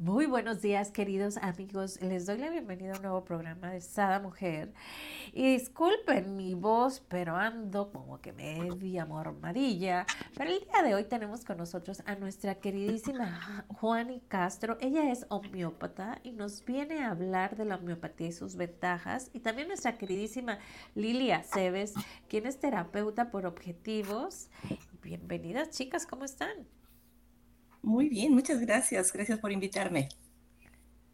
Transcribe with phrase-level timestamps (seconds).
[0.00, 2.00] Muy buenos días, queridos amigos.
[2.00, 4.72] Les doy la bienvenida a un nuevo programa de Sada Mujer.
[5.32, 10.06] Y disculpen mi voz, pero ando como que media mormadilla.
[10.36, 14.78] Pero el día de hoy tenemos con nosotros a nuestra queridísima Juani Castro.
[14.80, 19.30] Ella es homeópata y nos viene a hablar de la homeopatía y sus ventajas.
[19.32, 20.60] Y también nuestra queridísima
[20.94, 21.94] Lilia Cebes,
[22.28, 24.48] quien es terapeuta por objetivos.
[25.02, 26.68] Bienvenidas, chicas, ¿cómo están?
[27.88, 29.10] Muy bien, muchas gracias.
[29.14, 30.10] Gracias por invitarme.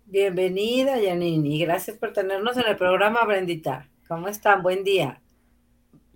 [0.06, 1.60] Bienvenida, Yanini.
[1.60, 3.88] Gracias por tenernos en el programa, Brendita.
[4.09, 4.60] ¿Cómo están?
[4.65, 5.20] Buen día.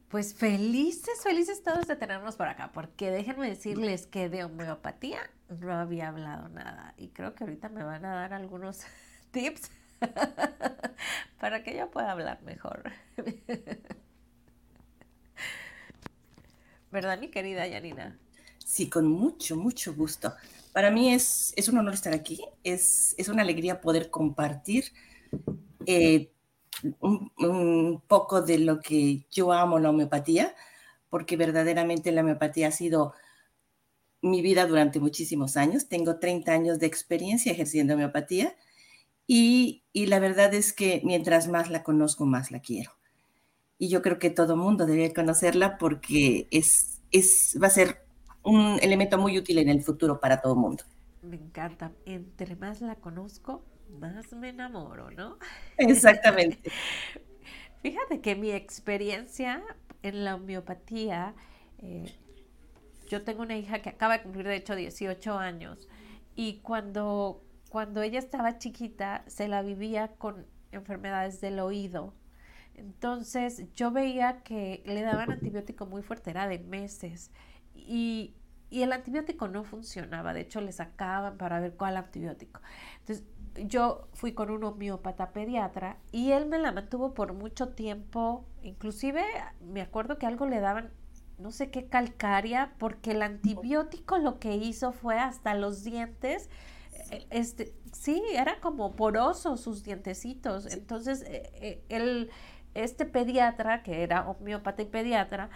[0.09, 5.21] Pues felices, felices todos de tenernos por acá, porque déjenme decirles que de homeopatía
[5.61, 8.81] no había hablado nada y creo que ahorita me van a dar algunos
[9.31, 9.71] tips
[11.39, 12.91] para que yo pueda hablar mejor.
[16.91, 18.19] ¿Verdad, mi querida Yanina?
[18.69, 20.35] Sí, con mucho, mucho gusto.
[20.75, 24.93] Para mí es, es un honor estar aquí, es, es una alegría poder compartir
[25.87, 26.31] eh,
[27.01, 30.55] un, poco de lo que yo amo la homeopatía,
[31.09, 33.15] porque verdaderamente la homeopatía ha sido
[34.21, 35.89] mi vida durante muchísimos años.
[35.89, 38.55] Tengo 30 años de experiencia ejerciendo homeopatía
[39.27, 42.93] y, y la verdad es que mientras más la conozco, más la quiero.
[43.79, 48.08] Y yo creo que todo mundo debe conocerla porque es, es, va a ser
[48.43, 50.85] un elemento muy útil en el futuro para todo el mundo.
[51.23, 51.93] Me encanta.
[52.07, 53.65] Entre más la conozco,
[53.99, 55.39] más me enamoro, ¿no?
[55.77, 56.71] Exactamente.
[57.83, 59.63] Fíjate que mi experiencia
[60.03, 61.35] en la homeopatía,
[61.79, 62.15] eh,
[63.09, 65.89] yo tengo una hija que acaba de cumplir, de hecho, 18 años,
[66.35, 72.15] y cuando, cuando ella estaba chiquita, se la vivía con enfermedades del oído.
[72.75, 77.33] Entonces yo veía que le daban antibiótico muy fuerte, era de meses
[77.87, 78.35] y,
[78.71, 82.61] el antibiótico no funcionaba, de hecho le sacaban para ver cuál antibiótico.
[83.01, 83.25] Entonces
[83.67, 89.25] yo fui con un homeópata pediatra y él me la mantuvo por mucho tiempo, inclusive
[89.61, 90.93] me acuerdo que algo le daban,
[91.39, 96.51] no sé qué calcaria, porque el antibiótico lo que hizo fue hasta los dientes,
[97.11, 100.67] eh, este, sí, era como poroso sus dientecitos.
[100.67, 102.29] Entonces, eh, eh,
[102.75, 105.51] este pediatra, que era homeópata y pediatra,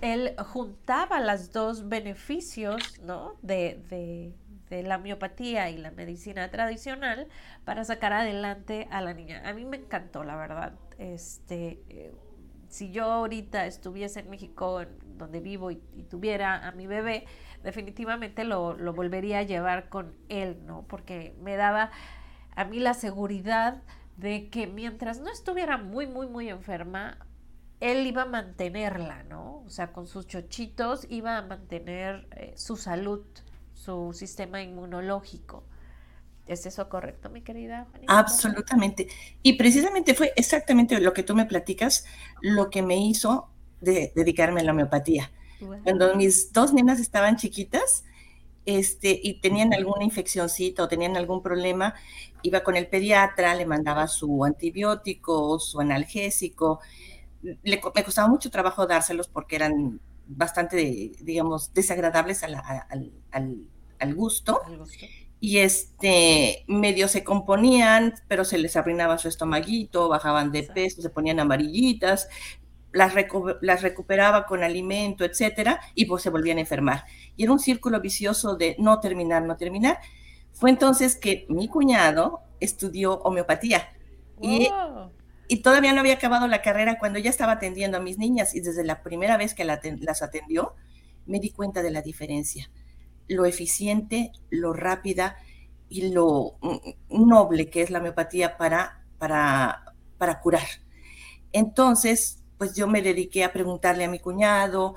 [0.00, 3.34] él juntaba los dos beneficios ¿no?
[3.42, 4.34] de,
[4.70, 7.26] la miopatía y la medicina tradicional
[7.64, 9.42] para sacar adelante a la niña.
[9.46, 10.74] A mí me encantó, la verdad.
[10.98, 12.12] Este, eh,
[12.68, 14.82] si yo ahorita estuviese en México,
[15.16, 15.76] donde vivo, y,
[16.10, 17.24] tuviera a mi bebé,
[17.62, 20.84] definitivamente lo, lo, volvería a llevar con él, ¿no?
[20.86, 21.90] Porque me daba
[22.54, 23.82] a mí la seguridad
[24.16, 27.18] de que mientras no estuviera muy, muy, muy enferma,
[27.80, 29.62] él iba a mantenerla, ¿no?
[29.64, 33.24] O sea, con sus chochitos iba a mantener eh, su salud,
[33.74, 35.64] su sistema inmunológico.
[36.46, 37.86] ¿Es eso correcto, mi querida?
[38.06, 39.08] Absolutamente.
[39.42, 42.06] Y precisamente fue exactamente lo que tú me platicas,
[42.40, 43.50] lo que me hizo
[43.80, 45.30] de dedicarme a la homeopatía.
[45.82, 48.04] Cuando mis dos nenas estaban chiquitas
[48.64, 51.94] este, y tenían alguna infeccióncita o tenían algún problema,
[52.42, 56.80] iba con el pediatra, le mandaba su antibiótico, su analgésico,
[57.42, 62.54] le, me costaba mucho trabajo dárselos porque eran bastante, digamos, desagradables al,
[63.30, 64.60] al, gusto.
[65.40, 71.10] Y este, medio se componían, pero se les arruinaba su estomaguito, bajaban de peso, se
[71.10, 72.28] ponían amarillitas,
[72.92, 73.14] las,
[73.60, 77.04] las recuperaba con alimento, etcétera, y pues se volvían a enfermar.
[77.36, 79.98] Y era un círculo vicioso de no terminar, no terminar.
[80.52, 83.88] Fue entonces que mi cuñado estudió homeopatía.
[84.40, 84.68] Y
[85.48, 88.60] y todavía no había acabado la carrera cuando ya estaba atendiendo a mis niñas y
[88.60, 90.74] desde la primera vez que las atendió
[91.26, 92.70] me di cuenta de la diferencia,
[93.28, 95.36] lo eficiente, lo rápida
[95.88, 96.58] y lo
[97.08, 100.66] noble que es la homeopatía para, para, para curar.
[101.52, 104.96] Entonces, pues yo me dediqué a preguntarle a mi cuñado,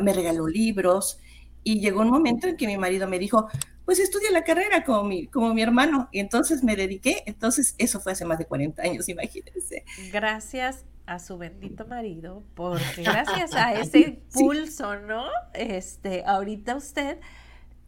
[0.00, 1.18] me regaló libros
[1.64, 3.48] y llegó un momento en que mi marido me dijo,
[3.84, 6.08] pues estudia la carrera como mi, como mi hermano.
[6.12, 7.22] Y entonces me dediqué.
[7.26, 9.84] Entonces, eso fue hace más de 40 años, imagínense.
[10.12, 15.24] Gracias a su bendito marido, porque gracias a ese impulso, ¿no?
[15.54, 17.18] Este, ahorita usted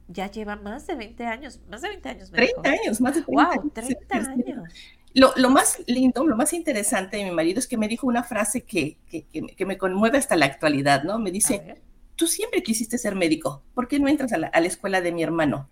[0.08, 2.30] ya lleva más de 20 años, más de 20 años.
[2.30, 4.68] 30 años, más de 30 wow, 30 años.
[5.14, 8.24] Lo, lo, más lindo, lo más interesante de mi marido es que me dijo una
[8.24, 11.20] frase que, que, que, me conmueve hasta la actualidad, ¿no?
[11.20, 11.76] Me dice,
[12.16, 15.12] tú siempre quisiste ser médico, ¿por qué no entras a la, a la escuela de
[15.12, 15.68] mi hermano?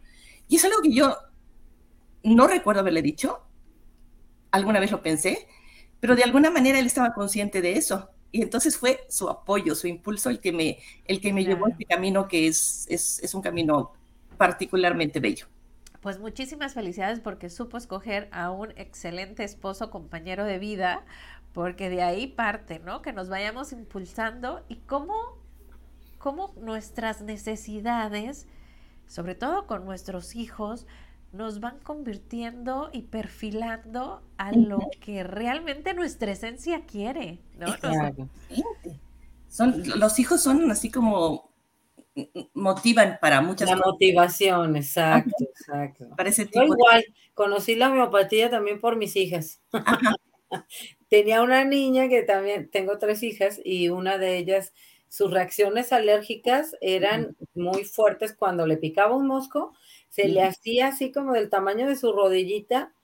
[0.52, 1.16] Y es algo que yo
[2.25, 3.40] no recuerdo haberle dicho,
[4.50, 5.49] alguna vez lo pensé,
[5.99, 8.10] pero de alguna manera él estaba consciente de eso.
[8.32, 10.76] Y entonces fue su apoyo, su impulso el que me,
[11.06, 13.94] el que me llevó a este camino que es, es, es un camino
[14.37, 15.46] particularmente bello.
[16.02, 21.02] Pues muchísimas felicidades porque supo escoger a un excelente esposo, compañero de vida,
[21.55, 23.00] porque de ahí parte, ¿no?
[23.00, 25.14] Que nos vayamos impulsando y cómo,
[26.19, 28.46] cómo nuestras necesidades,
[29.06, 30.87] sobre todo con nuestros hijos,
[31.32, 37.69] nos van convirtiendo y perfilando a lo que realmente nuestra esencia quiere, ¿no?
[39.49, 41.52] Son, los hijos son así como
[42.54, 46.08] motivan para muchas la motivación, exacto, exacto.
[46.16, 49.60] Parece tipo igual, conocí la homeopatía también por mis hijas.
[51.08, 54.72] Tenía una niña que también, tengo tres hijas y una de ellas,
[55.12, 59.75] sus reacciones alérgicas eran muy fuertes cuando le picaba un mosco,
[60.09, 62.94] se le hacía así como del tamaño de su rodillita,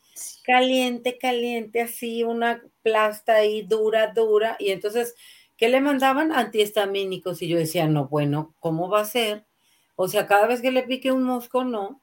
[0.43, 5.15] caliente, caliente, así una plasta ahí dura, dura, y entonces
[5.59, 6.33] ¿Qué le mandaban?
[6.33, 7.43] Antihistamínicos.
[7.43, 9.45] Y yo decía, no, bueno, ¿cómo va a ser?
[9.97, 12.01] O sea, cada vez que le pique un mosco, no.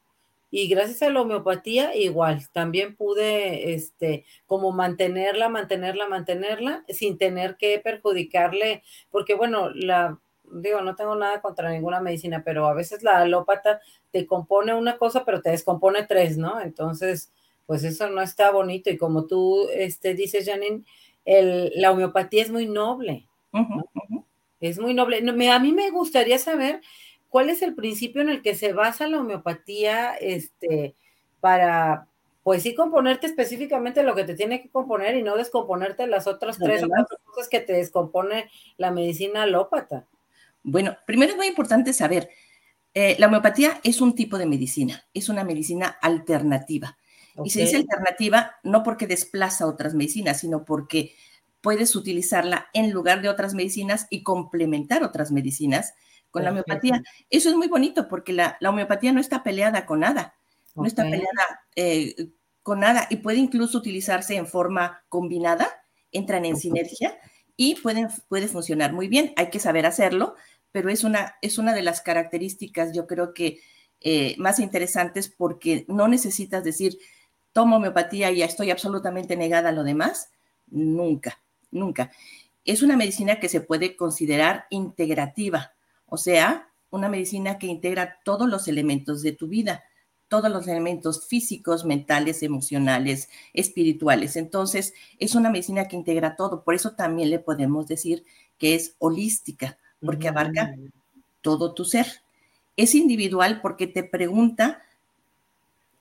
[0.51, 7.57] Y gracias a la homeopatía, igual, también pude, este, como mantenerla, mantenerla, mantenerla, sin tener
[7.57, 10.19] que perjudicarle, porque bueno, la,
[10.51, 13.81] digo, no tengo nada contra ninguna medicina, pero a veces la alópata
[14.12, 16.62] te compone una cosa, pero te descompone tres, ¿no?
[16.62, 17.31] Entonces,
[17.65, 18.89] pues eso no está bonito.
[18.89, 20.83] Y como tú este, dices, Janine,
[21.25, 23.27] el, la homeopatía es muy noble.
[24.59, 25.18] Es muy noble.
[25.50, 26.81] a mí me gustaría saber
[27.36, 30.96] cuál es el principio en el que se basa la homeopatía este,
[31.42, 32.08] para,
[32.44, 36.58] pues sí, componerte específicamente lo que te tiene que componer y no descomponerte las otras
[36.58, 40.08] tres o cuatro cosas que te descompone la medicina alópata.
[40.64, 42.30] Bueno, primero es muy importante saber,
[42.94, 46.98] eh, la homeopatía es un tipo de medicina, es una medicina alternativa.
[47.44, 51.14] Y se dice alternativa no porque desplaza otras medicinas, sino porque
[51.60, 55.96] puedes utilizarla en lugar de otras medicinas y complementar otras medicinas
[56.36, 57.02] con la homeopatía.
[57.30, 60.36] Eso es muy bonito porque la, homeopatía no está peleada con nada,
[60.76, 62.14] no está peleada eh,
[62.62, 65.68] con nada y puede incluso utilizarse en forma combinada,
[66.12, 67.18] entran en sinergia
[67.56, 69.34] y pueden, puede funcionar muy bien.
[69.38, 70.36] Hay que saber hacerlo,
[70.72, 73.60] pero es una, es una de las características, yo creo que
[74.02, 76.98] eh, más interesantes porque no necesitas decir,
[77.54, 80.30] tomo homeopatía y ya estoy absolutamente negada a lo demás.
[80.68, 81.40] Nunca
[81.76, 82.12] nunca.
[82.64, 85.74] Es una medicina que se puede considerar integrativa,
[86.07, 89.84] o sea, una medicina que integra todos los elementos de tu vida,
[90.28, 94.36] todos los elementos físicos, mentales, emocionales, espirituales.
[94.36, 96.63] Entonces, es una medicina que integra todo.
[96.63, 98.24] Por eso también le podemos decir
[98.57, 100.75] que es holística, porque abarca
[101.42, 102.08] todo tu ser.
[102.78, 104.81] Es individual porque te pregunta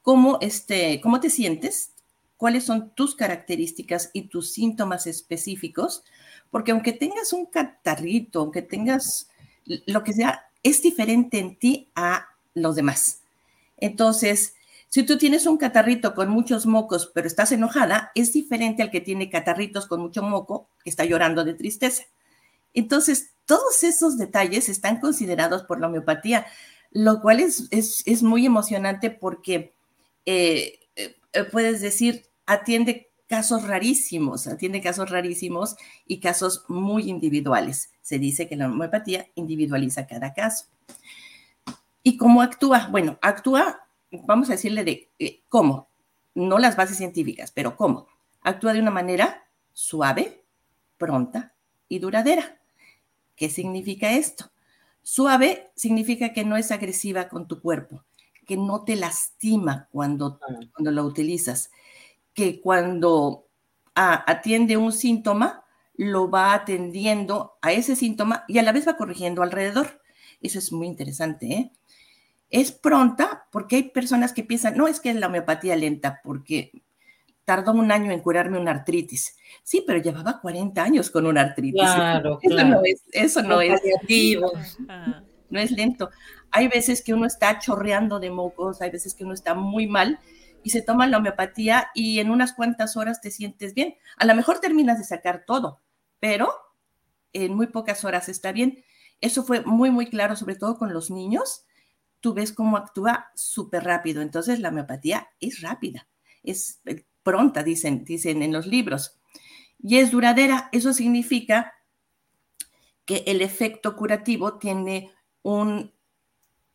[0.03, 1.93] cómo, este, cómo te sientes,
[2.37, 6.05] cuáles son tus características y tus síntomas específicos,
[6.51, 9.29] porque aunque tengas un catarrito, aunque tengas
[9.65, 13.23] lo que sea, es diferente en ti a los demás.
[13.77, 14.55] Entonces,
[14.89, 19.01] si tú tienes un catarrito con muchos mocos, pero estás enojada, es diferente al que
[19.01, 22.05] tiene catarritos con mucho moco, que está llorando de tristeza.
[22.75, 26.47] Entonces, todos esos detalles están considerados por la homeopatía,
[26.91, 29.75] lo cual es, es, muy emocionante porque
[30.27, 35.75] eh, eh, puedes decir, atiende casos rarísimos, atiende casos rarísimos
[36.07, 37.91] y casos muy individuales.
[38.01, 40.67] Se dice que la homeopatía individualiza cada caso.
[42.05, 42.87] ¿Y cómo actúa?
[42.93, 45.89] Bueno, actúa, vamos a decirle de eh, cómo,
[46.37, 48.07] no las bases científicas, pero cómo.
[48.41, 50.45] Actúa de una manera suave,
[50.97, 51.55] pronta
[51.89, 52.61] y duradera.
[53.35, 54.53] ¿Qué significa esto?
[55.03, 58.05] Suave significa que no es agresiva con tu cuerpo,
[58.47, 60.39] que no te lastima cuando,
[60.73, 61.73] cuando lo utilizas,
[62.35, 63.47] que cuando
[63.95, 65.65] atiende un síntoma,
[65.97, 70.01] lo va atendiendo a ese síntoma y a la vez va corrigiendo alrededor.
[70.41, 71.47] Eso es muy interesante.
[71.47, 71.73] ¿eh?
[72.51, 76.73] Es pronta porque hay personas que piensan, no es que es la homeopatía lenta, porque
[77.45, 79.37] tardó un año en curarme una artritis.
[79.63, 81.81] Sí, pero llevaba 40 años con una artritis.
[81.81, 82.69] Claro, eso claro.
[82.71, 83.81] no es, eso no, es,
[85.51, 86.11] no es lento.
[86.51, 90.19] Hay veces que uno está chorreando de mocos, hay veces que uno está muy mal
[90.65, 93.97] y se toma la homeopatía y en unas cuantas horas te sientes bien.
[94.17, 95.83] A lo mejor terminas de sacar todo,
[96.19, 96.51] pero
[97.35, 98.83] en muy pocas horas está bien.
[99.21, 101.67] Eso fue muy, muy claro, sobre todo con los niños.
[102.21, 104.23] Tú ves cómo actúa súper rápido.
[104.23, 106.09] Entonces la homeopatía es rápida,
[106.43, 109.21] es eh, pronta, dicen, dicen en los libros.
[109.79, 110.71] Y es duradera.
[110.73, 111.75] Eso significa
[113.05, 115.93] que el efecto curativo tiene un,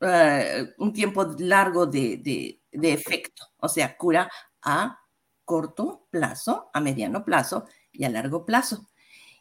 [0.02, 4.30] eh, un tiempo largo de efecto, o sea, cura
[4.62, 5.00] a
[5.46, 8.88] corto plazo, a mediano plazo y a largo plazo.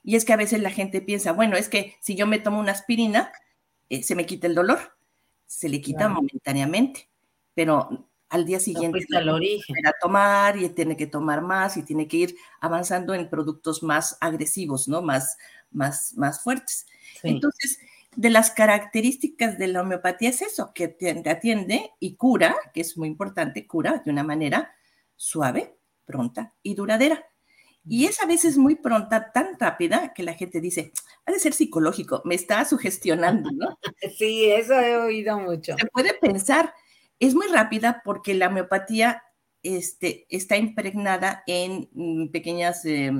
[0.03, 2.61] Y es que a veces la gente piensa, bueno, es que si yo me tomo
[2.61, 3.33] una aspirina,
[3.91, 4.97] eh, se me quita el dolor,
[5.47, 7.11] se le quita momentáneamente,
[7.55, 9.87] pero al día siguiente al origen.
[9.87, 14.19] a tomar y tiene que tomar más y tiene que ir avanzando en productos más
[14.21, 15.03] agresivos, ¿no?
[15.03, 15.37] Más,
[15.71, 16.87] más, más fuertes.
[17.23, 17.79] Entonces,
[18.19, 22.99] de las características de la homeopatía es eso, que te atiende y cura, que es
[22.99, 24.75] muy importante, cura de una manera
[25.15, 27.25] suave, pronta y duradera.
[27.87, 30.91] Y es a veces muy pronta, tan rápida, que la gente dice,
[31.27, 33.79] ha de ser psicológico, me está sugestionando, ¿no?
[34.19, 35.77] Sí, eso he oído mucho.
[35.79, 36.75] Se puede pensar,
[37.21, 39.23] es muy rápida porque la homeopatía
[39.63, 43.13] este, está impregnada en mm, pequeñas eh,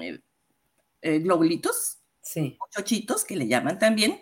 [0.00, 0.20] eh,
[1.02, 2.58] eh, globulitos, sí.
[2.70, 4.20] chochitos, que le llaman también,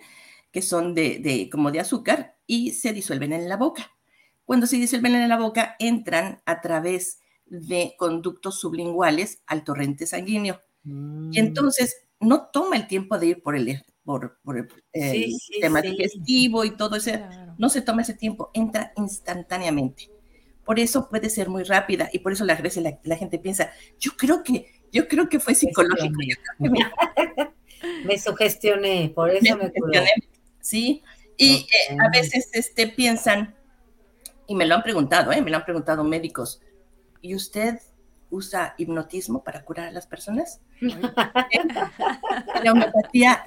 [0.51, 3.93] que son de, de, como de azúcar y se disuelven en la boca.
[4.45, 10.61] Cuando se disuelven en la boca, entran a través de conductos sublinguales al torrente sanguíneo.
[10.85, 11.31] Y mm.
[11.35, 14.39] entonces no toma el tiempo de ir por el, por,
[14.93, 17.25] el sistema digestivo y todo ese,
[17.59, 20.11] no se toma ese tiempo, entra instantáneamente.
[20.65, 24.13] Por eso puede ser muy rápida y por eso la, la, la gente piensa, yo
[24.17, 26.19] creo que, yo creo que fue psicológico.
[26.59, 26.79] me...
[28.19, 30.05] sugestioné, por eso me, me
[30.61, 31.03] Sí,
[31.37, 33.55] y eh, a veces este, piensan,
[34.47, 35.41] y me lo han preguntado, ¿eh?
[35.41, 36.61] me lo han preguntado médicos,
[37.23, 37.79] ¿y usted
[38.31, 40.61] usa hipnotismo para curar a las personas?
[40.81, 43.45] la homeopatía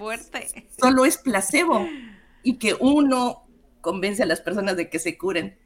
[0.79, 1.87] solo es placebo
[2.41, 3.47] y que uno
[3.81, 5.57] convence a las personas de que se curen.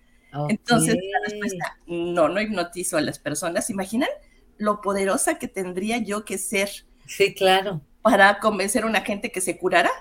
[0.49, 3.69] Entonces, la respuesta, no, no hipnotizo a las personas.
[3.69, 4.09] ¿Imaginan
[4.57, 6.69] lo poderosa que tendría yo que ser?
[7.05, 7.81] Sí, claro.
[8.09, 9.91] Para convencer a una gente que se curara.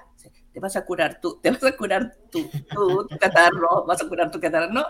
[0.53, 4.09] Te vas a curar tú, te vas a curar tu, tu, tu catarro, vas a
[4.09, 4.73] curar tu catarro.
[4.73, 4.87] No,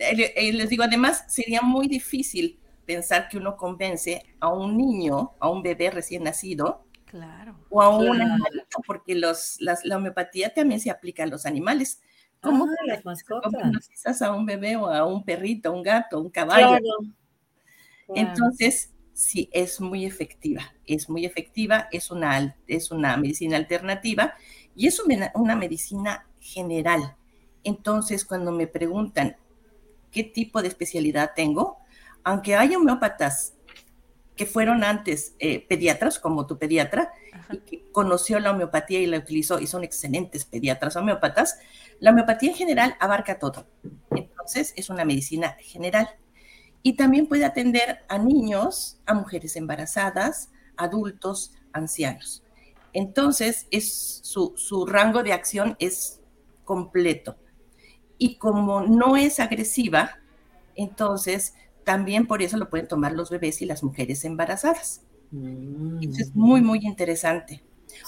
[0.00, 5.32] eh, eh, les digo, además, sería muy difícil pensar que uno convence a un niño,
[5.38, 10.80] a un bebé recién nacido, claro, o a un animalito, porque los, la homeopatía también
[10.80, 12.00] se aplica a los animales.
[12.40, 14.22] ¿Cómo ah, las mascotas?
[14.22, 16.78] a un bebé o a un perrito, a un gato, a un caballo?
[18.08, 24.32] Entonces, sí, es muy efectiva, es muy efectiva, es una, es una medicina alternativa
[24.74, 27.16] y es una, una medicina general.
[27.62, 29.36] Entonces, cuando me preguntan,
[30.10, 31.76] qué tipo de especialidad tengo,
[32.24, 33.54] aunque hay homeópatas
[34.36, 37.12] que fueron antes eh, pediatras, como tu pediatra,
[37.52, 41.58] y que conoció la homeopatía y la utilizó, y son excelentes pediatras homeópatas,
[41.98, 43.66] la homeopatía en general abarca todo.
[44.12, 46.08] Entonces, es una medicina general.
[46.82, 52.42] Y también puede atender a niños, a mujeres embarazadas, adultos, ancianos.
[52.92, 56.20] Entonces, es, su, su rango de acción es
[56.64, 57.36] completo
[58.20, 60.18] y como no es agresiva,
[60.76, 65.00] entonces también por eso lo pueden tomar los bebés y las mujeres embarazadas.
[65.30, 66.02] Mm.
[66.02, 67.62] Eso es muy, muy interesante.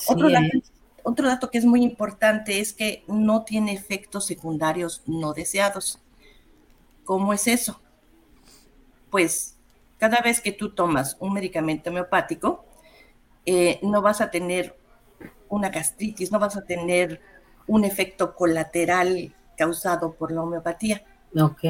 [0.07, 0.59] Otro, dato,
[1.03, 5.99] otro dato que es muy importante es que no tiene efectos secundarios no deseados.
[7.05, 7.81] ¿Cómo es eso?
[9.13, 9.59] Pues
[9.99, 12.65] cada vez que tú tomas un medicamento homeopático,
[13.45, 14.75] eh, no vas a tener
[15.51, 17.21] una gastritis, no vas a tener
[17.67, 21.05] un efecto colateral causado por la homeopatía.
[21.39, 21.63] Ok.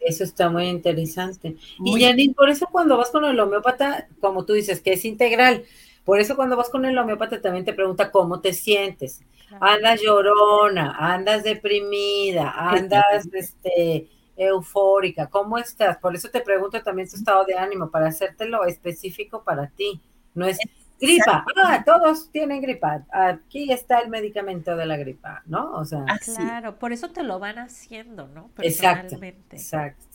[0.00, 1.56] Eso está muy interesante.
[1.84, 5.64] y Janine, por eso cuando vas con el homeópata, como tú dices, que es integral,
[6.04, 9.22] por eso cuando vas con el homeópata también te pregunta cómo te sientes.
[9.60, 14.08] Andas llorona, andas deprimida, andas este,
[14.46, 15.98] eufórica, ¿cómo estás?
[15.98, 20.00] Por eso te pregunto también tu estado de ánimo, para hacértelo específico para ti.
[20.34, 20.58] No es
[21.00, 25.72] gripa, ah, todos tienen gripa, aquí está el medicamento de la gripa, ¿no?
[25.72, 28.50] O sea, claro, por eso te lo van haciendo, ¿no?
[28.58, 29.18] Exacto,
[29.50, 30.06] exacto.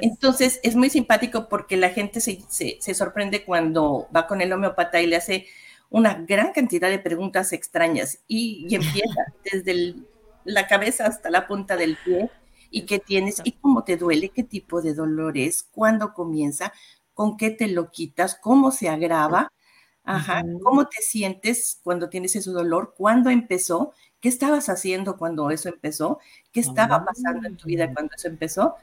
[0.00, 5.00] Entonces es muy simpático porque la gente se, se, sorprende cuando va con el homeopata
[5.00, 5.46] y le hace
[5.88, 9.96] una gran cantidad de preguntas extrañas y, empieza desde
[10.44, 12.30] la cabeza hasta la punta del pie
[12.70, 16.72] y qué tienes y cómo te duele, qué tipo de dolor es, cuándo comienza,
[17.14, 19.52] con qué te lo quitas, cómo se agrava
[20.04, 20.42] Ajá.
[20.62, 22.94] ¿Cómo te sientes cuando tienes ese dolor?
[22.96, 23.92] ¿Cuándo empezó?
[24.20, 26.18] ¿Qué estabas haciendo cuando eso empezó?
[26.52, 27.94] ¿Qué estaba pasando en tu vida ah.
[27.94, 28.74] cuando eso empezó?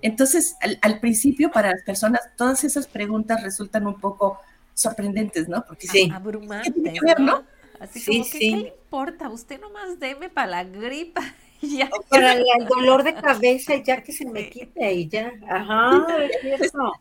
[0.00, 4.38] Entonces, al, principio, para las personas, todas esas preguntas resultan un poco
[4.74, 5.64] sorprendentes, ¿no?
[5.64, 7.44] Porque sí, abrumantes, ¿qué que no?
[7.78, 8.38] Así sí, como, sí.
[8.38, 9.28] ¿qué le importa?
[9.28, 11.22] Usted nomás deme para la gripa.
[11.78, 11.88] Ya.
[12.08, 15.32] Para el dolor de cabeza, ya que se me quite y ya.
[15.48, 16.06] Ajá,
[16.42, 16.92] eso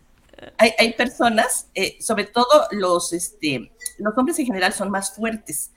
[0.58, 5.72] hay, personas, eh, sobre todo los, este, los hombres en general son más fuertes,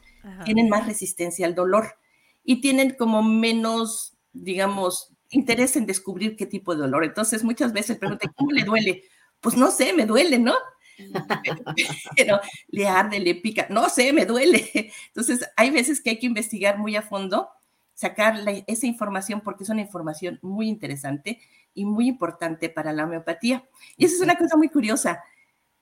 [0.44, 1.98] tienen más resistencia al dolor.
[2.46, 7.02] y tienen como menos, digamos, interés en descubrir qué tipo de dolor.
[7.04, 9.04] Entonces, muchas veces preguntan, ¿cómo le duele?
[9.40, 10.54] Pues no sé, me duele, ¿no?
[12.16, 12.38] Pero
[12.68, 14.70] le arde, le pica, no sé, me duele.
[15.08, 17.48] Entonces, hay veces que hay que investigar muy a fondo,
[17.94, 18.36] sacar
[18.66, 21.40] esa información porque es una información muy interesante
[21.72, 23.68] y muy importante para la homeopatía.
[23.96, 25.22] Y esa es una cosa muy curiosa.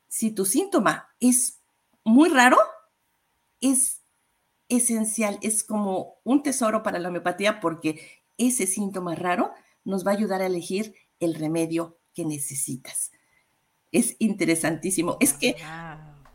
[0.09, 1.61] Si tu síntoma es
[2.05, 2.59] muy raro,
[3.61, 4.03] es
[4.69, 9.53] esencial, es como un tesoro para la homeopatía porque ese síntoma raro
[9.85, 13.13] nos va a ayudar a elegir el remedio que necesitas.
[13.91, 15.17] Es interesantísimo.
[15.21, 15.57] Es que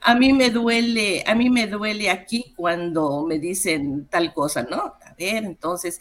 [0.08, 4.78] a mí me duele, a mí me duele aquí cuando me dicen tal cosa, ¿no?
[4.78, 6.00] A ver, entonces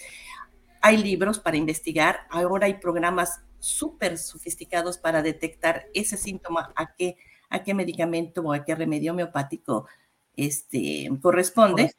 [0.81, 7.17] hay libros para investigar, ahora hay programas súper sofisticados para detectar ese síntoma, a qué,
[7.51, 9.89] a qué medicamento o a qué remedio homeopático
[10.37, 11.93] este, corresponde.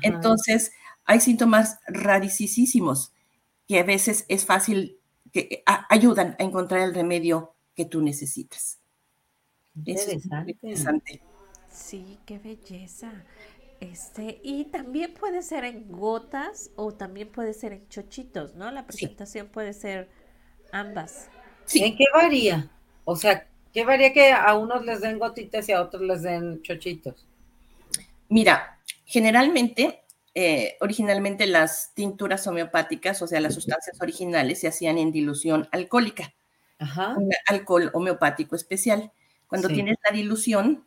[0.00, 0.72] Entonces,
[1.04, 3.12] hay síntomas rarísimos
[3.68, 4.98] que a veces es fácil,
[5.30, 8.78] que ayudan a encontrar el remedio que tú necesitas.
[10.52, 11.20] interesante.
[11.74, 13.12] Sí, qué belleza.
[13.80, 18.70] Este, y también puede ser en gotas o también puede ser en chochitos, ¿no?
[18.70, 20.08] La presentación puede ser
[20.72, 21.28] ambas.
[21.74, 22.70] ¿En qué varía?
[23.04, 26.62] O sea, ¿qué varía que a unos les den gotitas y a otros les den
[26.62, 27.26] chochitos?
[28.28, 30.04] Mira, generalmente,
[30.34, 36.32] eh, originalmente las tinturas homeopáticas, o sea, las sustancias originales, se hacían en dilución alcohólica.
[36.78, 37.14] Ajá.
[37.16, 39.12] Un alcohol homeopático especial.
[39.48, 40.86] Cuando tienes la dilución,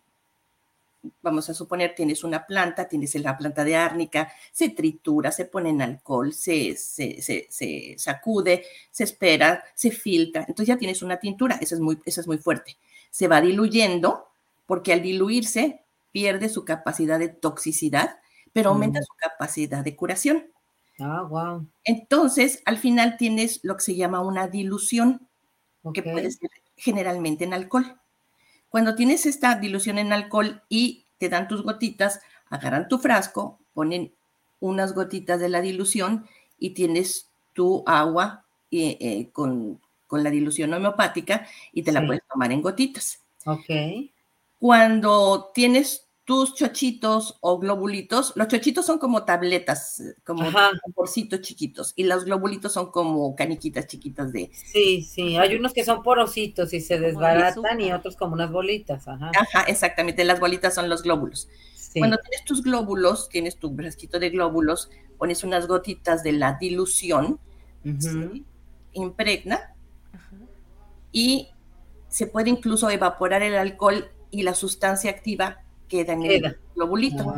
[1.22, 5.70] vamos a suponer, tienes una planta, tienes la planta de árnica, se tritura, se pone
[5.70, 11.76] en alcohol, se, se, sacude, se espera, se filtra, entonces ya tienes una tintura, esa
[11.76, 12.78] es, muy, esa es muy fuerte.
[13.10, 14.28] Se va diluyendo
[14.66, 18.20] porque al diluirse pierde su capacidad de toxicidad,
[18.54, 19.04] pero aumenta mm.
[19.04, 20.48] su capacidad de curación.
[21.00, 21.68] Ah, wow.
[21.84, 25.28] Entonces, al final tienes lo que se llama una dilución,
[25.94, 27.98] que puede ser generalmente en alcohol.
[28.70, 34.14] Cuando tienes esta dilución en alcohol y te dan tus gotitas, agarran tu frasco, ponen
[34.60, 36.28] unas gotitas de la dilución
[36.60, 42.52] y tienes tu agua eh, eh, con, la dilución homeopática y te la puedes tomar
[42.52, 43.22] en gotitas.
[43.46, 43.70] Ok.
[44.60, 50.44] Cuando tienes tus chochitos o globulitos, los chochitos son como tabletas, como
[50.94, 54.52] porcitos chiquitos, y los globulitos son como caniquitas chiquitas de...
[54.54, 59.08] Sí, sí, hay unos que son porositos y se desbaratan y otros como unas bolitas.
[59.08, 59.32] Ajá.
[59.40, 61.48] Ajá, exactamente, las bolitas son los glóbulos.
[61.98, 67.40] Cuando tienes tus glóbulos, tienes tu frasquito de glóbulos, pones unas gotitas de la dilución,
[68.92, 69.74] impregna,
[71.14, 71.48] y
[72.10, 77.34] se puede incluso evaporar el alcohol y la sustancia activa queda en el globulito.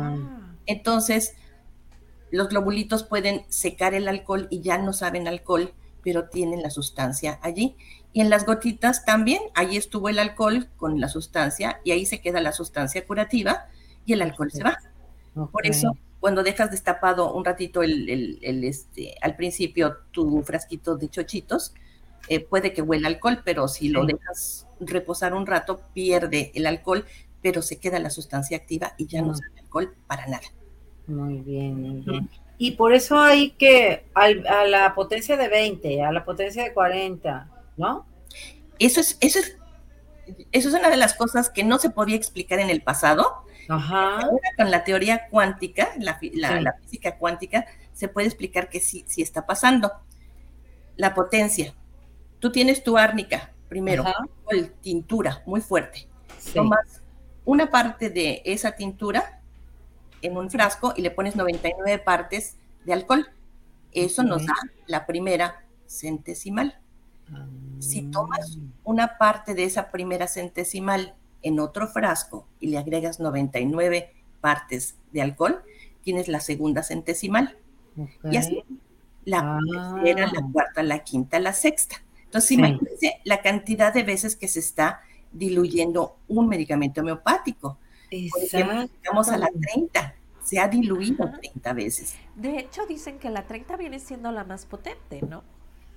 [0.66, 1.34] Entonces,
[2.30, 7.38] los globulitos pueden secar el alcohol y ya no saben alcohol, pero tienen la sustancia
[7.42, 7.76] allí.
[8.12, 12.20] Y en las gotitas también, ahí estuvo el alcohol con la sustancia y ahí se
[12.20, 13.66] queda la sustancia curativa
[14.04, 14.78] y el alcohol se va.
[15.34, 21.74] Por eso, cuando dejas destapado un ratito el, este, al principio tu frasquito de chochitos,
[22.28, 27.04] eh, puede que huela alcohol, pero si lo dejas reposar un rato, pierde el alcohol,
[27.42, 30.46] pero se queda la sustancia activa y ya no sabe alcohol para nada.
[31.06, 32.28] Muy bien, muy bien.
[32.58, 37.50] Y por eso hay que a la potencia de 20, a la potencia de 40,
[37.78, 38.06] ¿no?
[38.78, 39.56] Eso es, eso es,
[40.52, 43.44] eso es una de las cosas que no se podía explicar en el pasado.
[43.68, 44.20] Ajá.
[44.20, 46.18] Ahora con la teoría cuántica, la,
[46.80, 49.92] física cuántica, se puede explicar que sí, sí está pasando.
[50.96, 51.74] La potencia.
[52.40, 54.04] Tú tienes tu árnica, primero,
[54.44, 56.08] con tintura muy fuerte.
[56.54, 57.00] Tomas
[57.44, 59.40] una parte de esa tintura
[60.22, 63.26] en un frasco y le pones 99 partes de alcohol.
[63.92, 64.54] Eso nos da
[64.86, 66.78] la primera centesimal.
[67.78, 68.10] Si ah.
[68.12, 74.96] tomas una parte de esa primera centesimal en otro frasco y le agregas 99 partes
[75.12, 75.62] de alcohol,
[76.02, 77.56] tienes la segunda centesimal.
[78.24, 78.64] Y así
[79.24, 79.58] la
[80.02, 80.48] tercera, la ah.
[80.52, 81.96] cuarta, la quinta, la sexta.
[82.24, 85.00] Entonces, imagínense la cantidad de veces que se está
[85.32, 87.78] diluyendo un medicamento homeopático.
[88.10, 88.88] Exacto.
[89.02, 92.16] Llegamos a la 30, se ha diluido 30 veces.
[92.34, 95.42] De hecho, dicen que la 30 viene siendo la más potente, ¿no?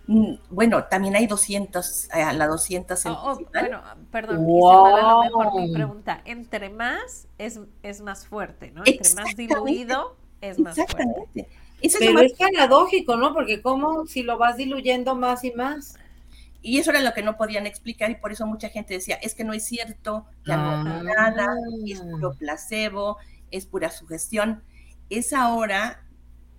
[0.08, 3.04] Mm, bueno, también hay 200, a la 200
[3.52, 4.86] bueno, perdón, wow.
[4.86, 6.22] a lo mejor mi pregunta.
[6.26, 8.84] Entre más es, es más fuerte, ¿no?
[8.86, 11.48] Entre más diluido es más fuerte.
[11.82, 13.34] Eso Pero es, es paradójico, ¿no?
[13.34, 15.98] Porque como si lo vas diluyendo más y más.
[16.66, 19.36] Y eso era lo que no podían explicar y por eso mucha gente decía, es
[19.36, 21.46] que no es cierto, ya no nada,
[21.86, 23.18] es puro placebo,
[23.52, 24.64] es pura sugestión.
[25.10, 26.08] Es ahora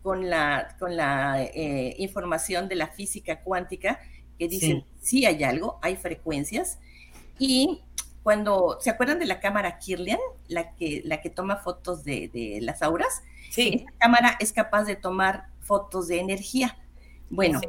[0.03, 3.99] con la, con la eh, información de la física cuántica
[4.39, 5.25] que dicen, sí.
[5.25, 6.79] hay algo, hay frecuencias.
[7.39, 7.81] Y
[8.23, 10.19] cuando, ¿se acuerdan de la cámara Kirlian?
[10.49, 13.23] La que, la que toma fotos de, las auras.
[13.51, 13.87] Sí.
[13.87, 16.77] Esa cámara es capaz de tomar fotos de energía.
[17.31, 17.63] Bueno,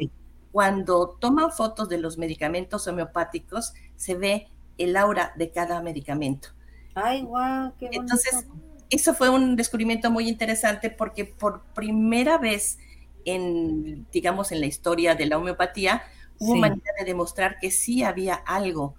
[0.56, 6.48] cuando toman fotos de los medicamentos homeopáticos, se ve el aura de cada medicamento.
[6.94, 8.04] Ay, guau, qué bonito.
[8.04, 8.46] Entonces,
[8.90, 12.78] eso fue un descubrimiento muy interesante porque por primera vez
[13.26, 16.04] en, digamos, en la historia de la homeopatía,
[16.40, 18.96] hubo manera de demostrar que sí había algo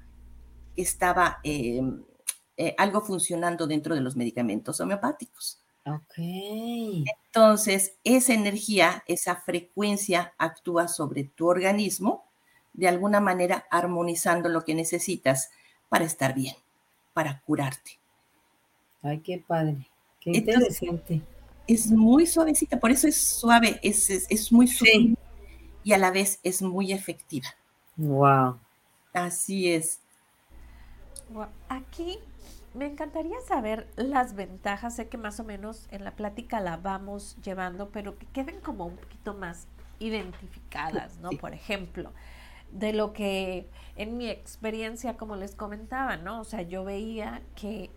[0.75, 1.81] que estaba, eh,
[2.59, 5.63] eh, algo funcionando dentro de los medicamentos homeopáticos.
[5.87, 6.15] Ok.
[6.19, 12.25] Entonces, esa energía, esa frecuencia actúa sobre tu organismo,
[12.73, 15.51] de alguna manera armonizando lo que necesitas
[15.89, 16.57] para estar bien,
[17.15, 17.99] para curarte.
[19.03, 19.89] Ay, qué padre,
[20.21, 21.23] qué interesante.
[21.69, 25.15] es muy suavecita, por eso es suave, es, es, muy suave
[25.85, 27.49] y a la vez es muy efectiva.
[27.97, 28.59] Wow.
[29.13, 30.01] Así es.
[31.69, 32.19] Aquí
[32.77, 34.97] me encantaría saber las ventajas.
[34.97, 38.87] Sé que más o menos en la plática la vamos llevando, pero que queden como
[38.87, 39.67] un poquito más
[39.99, 41.31] identificadas, ¿no?
[41.31, 42.13] Por ejemplo,
[42.71, 46.41] de lo que en mi experiencia, como les comentaba, ¿no?
[46.41, 47.91] O sea, yo veía que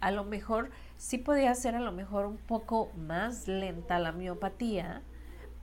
[0.00, 5.02] a lo mejor sí podía ser a lo mejor un poco más lenta la miopatía,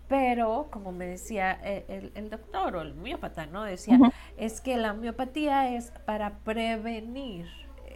[0.07, 3.63] pero como me decía eh, el, doctor o el miópata, ¿no?
[3.63, 3.99] Decía,
[4.37, 7.47] es que la miopatía es para prevenir,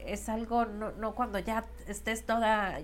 [0.07, 2.79] es algo, no, no cuando ya estés toda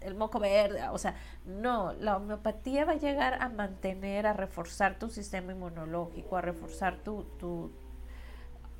[0.00, 4.98] el moco verde, o sea, no, la homeopatía va a llegar a mantener, a reforzar
[4.98, 7.72] tu sistema inmunológico, a reforzar tu, tu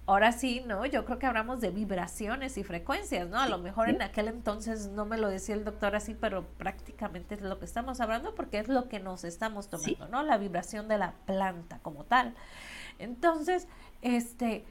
[0.09, 0.87] ahora sí, ¿no?
[0.87, 3.39] Yo creo que hablamos de vibraciones y frecuencias, ¿no?
[3.39, 7.35] A lo mejor en aquel entonces no me lo decía el doctor así, pero prácticamente
[7.35, 10.23] es lo que estamos hablando porque es lo que nos estamos tomando, ¿no?
[10.23, 12.35] La vibración de la planta como tal.
[12.99, 13.69] Entonces,
[14.01, 14.65] este,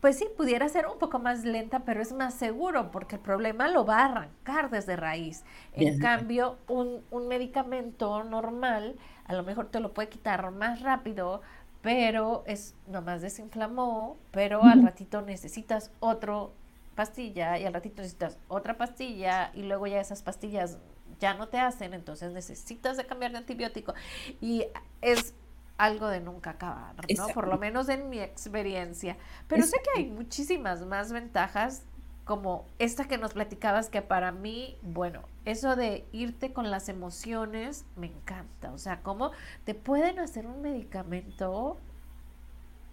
[0.00, 3.68] pues sí, pudiera ser un poco más lenta, pero es más seguro porque el problema
[3.68, 5.44] lo va a arrancar desde raíz.
[5.74, 11.42] En cambio, un, un medicamento normal a lo mejor te lo puede quitar más rápido,
[11.82, 16.52] pero es nomás desinflamó, pero al ratito necesitas otro
[16.94, 20.78] pastilla y al ratito necesitas otra pastilla y luego ya esas pastillas
[21.18, 23.94] ya no te hacen, entonces necesitas de cambiar de antibiótico.
[24.40, 24.66] Y
[25.00, 25.34] es
[25.80, 27.28] algo de nunca acabar, ¿no?
[27.28, 29.16] Por lo menos en mi experiencia.
[29.48, 31.84] Pero sé que hay muchísimas más ventajas
[32.26, 37.86] como esta que nos platicabas que para mí, bueno, eso de irte con las emociones
[37.96, 38.72] me encanta.
[38.72, 39.32] O sea, cómo
[39.64, 41.78] te pueden hacer un medicamento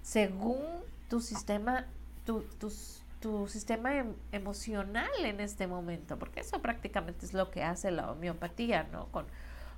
[0.02, 0.58] según
[1.10, 1.86] tu sistema,
[2.26, 2.45] tu,
[3.19, 8.12] tu sistema em, emocional en este momento, porque eso prácticamente es lo que hace la
[8.12, 9.08] homeopatía, ¿no?
[9.08, 9.26] Con,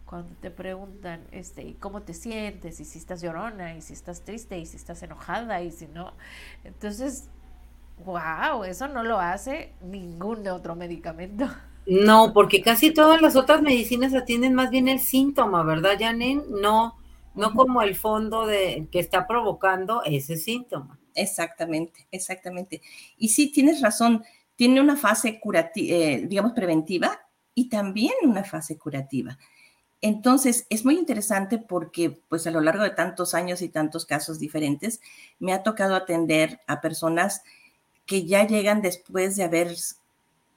[0.09, 2.79] cuando te preguntan, este, cómo te sientes?
[2.79, 6.13] Y si estás llorona, y si estás triste, y si estás enojada, y si no.
[6.63, 7.29] Entonces,
[8.03, 11.47] wow, eso no lo hace ningún otro medicamento.
[11.85, 16.41] No, porque casi todas las otras medicinas atienden más bien el síntoma, ¿verdad, Janine?
[16.49, 16.97] No,
[17.35, 20.99] no como el fondo de que está provocando ese síntoma.
[21.13, 22.81] Exactamente, exactamente.
[23.15, 24.23] Y sí, tienes razón,
[24.55, 27.19] tiene una fase curativa, eh, digamos, preventiva
[27.53, 29.37] y también una fase curativa.
[30.01, 34.39] Entonces, es muy interesante porque, pues, a lo largo de tantos años y tantos casos
[34.39, 35.01] diferentes,
[35.39, 37.41] me ha tocado atender a personas
[38.05, 39.75] que ya llegan después de haber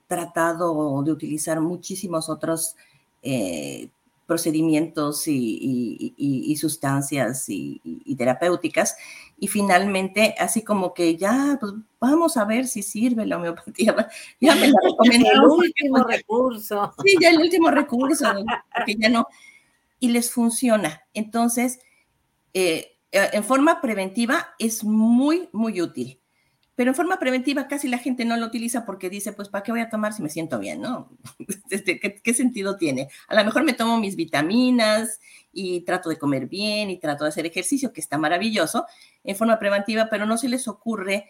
[0.07, 2.75] tratado de utilizar muchísimos otros
[3.21, 3.89] eh,
[4.25, 8.95] procedimientos y, sustancias y, terapéuticas.
[9.37, 13.95] Y finalmente, así como que ya, pues vamos a ver si sirve la homeopatía.
[14.39, 15.43] Ya me la recomendaron.
[15.43, 16.93] el último recurso.
[17.03, 18.25] Sí, ya el último recurso,
[18.75, 19.27] porque ya no.
[19.99, 21.03] Y les funciona.
[21.13, 21.79] Entonces,
[22.53, 26.19] eh, eh, en forma preventiva es muy, muy útil.
[26.75, 29.71] Pero en forma preventiva casi la gente no lo utiliza porque dice, pues, ¿para qué
[29.71, 30.81] voy a tomar si me siento bien?
[30.81, 31.09] ¿No?
[31.69, 33.09] Este, ¿Qué, sentido tiene?
[33.27, 35.19] A lo mejor me tomo mis vitaminas
[35.51, 38.85] y trato de comer bien y trato de hacer ejercicio, que está maravilloso,
[39.23, 41.29] en forma preventiva, pero no se les ocurre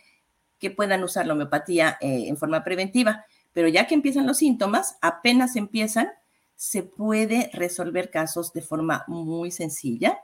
[0.60, 3.25] que puedan usar la homeopatía eh, en forma preventiva.
[3.53, 6.10] Pero ya que empiezan los síntomas, apenas empiezan,
[6.56, 10.19] se puede resolver casos de forma muy sencilla.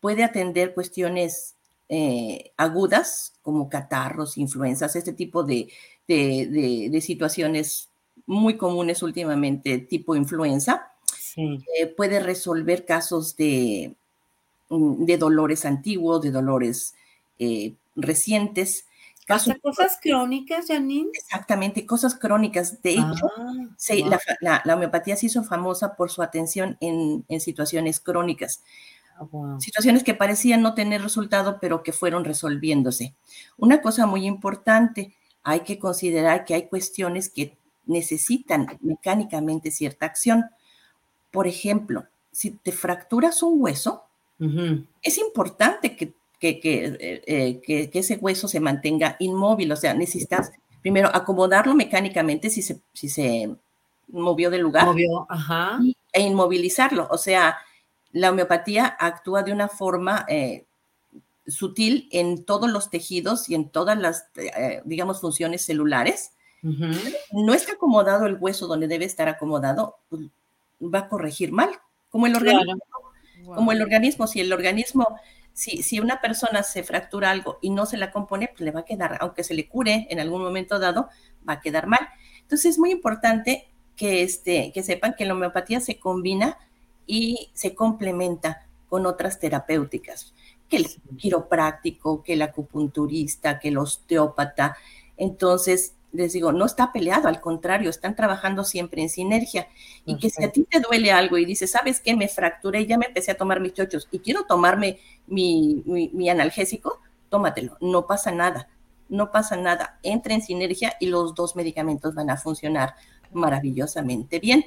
[0.00, 1.51] Puede atender cuestiones
[1.94, 5.68] eh, agudas como catarros, influencias, este tipo de,
[7.02, 7.90] situaciones
[8.24, 10.90] muy comunes últimamente, tipo influenza.
[11.36, 13.94] Eh, puede resolver casos de,
[14.70, 16.94] mm, de, dolores antiguos, de dolores
[17.38, 18.86] eh, recientes.
[19.26, 21.10] Casos, cosas crónicas, Janine.
[21.12, 22.80] Exactamente, cosas crónicas.
[22.80, 28.62] De hecho, ah, la, homeopatía se hizo famosa por su atención en, situaciones crónicas.
[29.18, 33.14] Ah, situaciones que parecían no tener resultado, pero que fueron resolviéndose.
[33.56, 40.44] Una cosa muy importante, hay que considerar que hay cuestiones que necesitan mecánicamente cierta acción.
[41.30, 44.04] Por ejemplo, si te fracturas un hueso,
[45.02, 50.50] es importante que eh, eh, que, que, ese hueso se mantenga inmóvil, o sea, necesitas
[50.80, 53.54] primero acomodarlo mecánicamente si se, si se
[54.08, 54.88] movió del lugar
[56.12, 57.58] e inmovilizarlo, o sea,
[58.12, 60.66] la homeopatía actúa de una forma eh,
[61.46, 64.26] sutil en todos los tejidos y en todas las,
[64.84, 66.32] digamos, funciones celulares.
[66.62, 70.22] No está acomodado el hueso donde debe estar acomodado, pues,
[70.80, 71.70] va a corregir mal,
[72.10, 72.80] como el organismo.
[73.44, 75.18] Como el organismo, si el organismo
[75.54, 78.84] si, una persona se fractura algo y no se la compone, pues le va a
[78.84, 81.08] quedar, aunque se le cure en algún momento dado,
[81.48, 82.08] va a quedar mal.
[82.40, 86.58] Entonces es muy importante que, este, que sepan que la homeopatía se combina
[87.06, 90.34] y se complementa con otras terapéuticas,
[90.68, 90.86] que el
[91.16, 94.76] quiropráctico, que el acupunturista, que el osteópata.
[95.16, 99.68] Entonces, les digo, no está peleado, al contrario, están trabajando siempre en sinergia.
[100.04, 102.14] Y que si a ti te duele algo y dices, ¿sabes qué?
[102.14, 107.00] Me fracturé, ya me empecé a tomar mis chochos y quiero tomarme mi, mi, analgésico,
[107.30, 108.68] tómatelo, no pasa nada,
[109.08, 109.98] no pasa nada.
[110.02, 112.94] Entra en sinergia y los dos medicamentos van a funcionar
[113.32, 114.66] maravillosamente bien.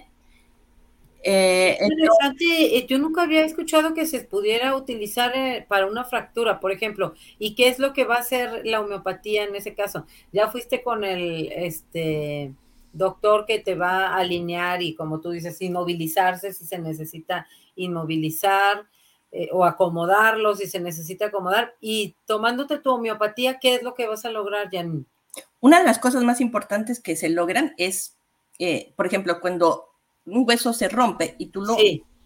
[1.27, 6.59] Eh, Interesante, eh, yo nunca había escuchado que se pudiera utilizar eh, para una fractura,
[6.59, 7.15] por ejemplo.
[7.39, 10.05] ¿Y qué es lo que va a hacer la homeopatía en ese caso?
[10.31, 12.53] Ya fuiste con el este
[12.93, 18.85] doctor que te va a alinear y como tú dices, inmovilizarse si se necesita inmovilizar
[19.51, 21.73] o acomodarlo si se necesita acomodar.
[21.81, 25.07] Y tomándote tu homeopatía, ¿qué es lo que vas a lograr, Jan?
[25.59, 28.15] Una de las cosas más importantes que se logran es,
[28.95, 29.94] por ejemplo, cuando
[30.25, 31.63] un hueso se rompe y tú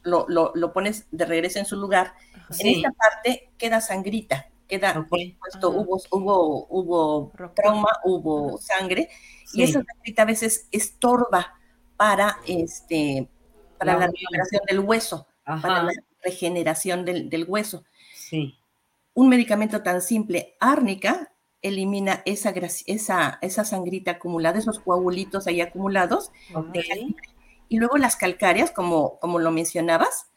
[0.04, 2.14] lo, lo, pones de regreso en su lugar,
[2.60, 9.10] en esta parte queda sangrita, queda, por supuesto, hubo, hubo, hubo trauma, hubo sangre,
[9.54, 11.56] y esa sangrita a veces estorba
[11.98, 13.28] para, este,
[13.78, 15.92] para la, recuperación del hueso, para la
[16.24, 17.84] regeneración del, del hueso.
[19.14, 22.54] Un medicamento tan simple, árnica, elimina esa,
[22.86, 26.32] esa, esa sangrita acumulada, esos coagulitos ahí acumulados,
[27.70, 30.28] y luego las calcáreas, como, como lo mencionabas,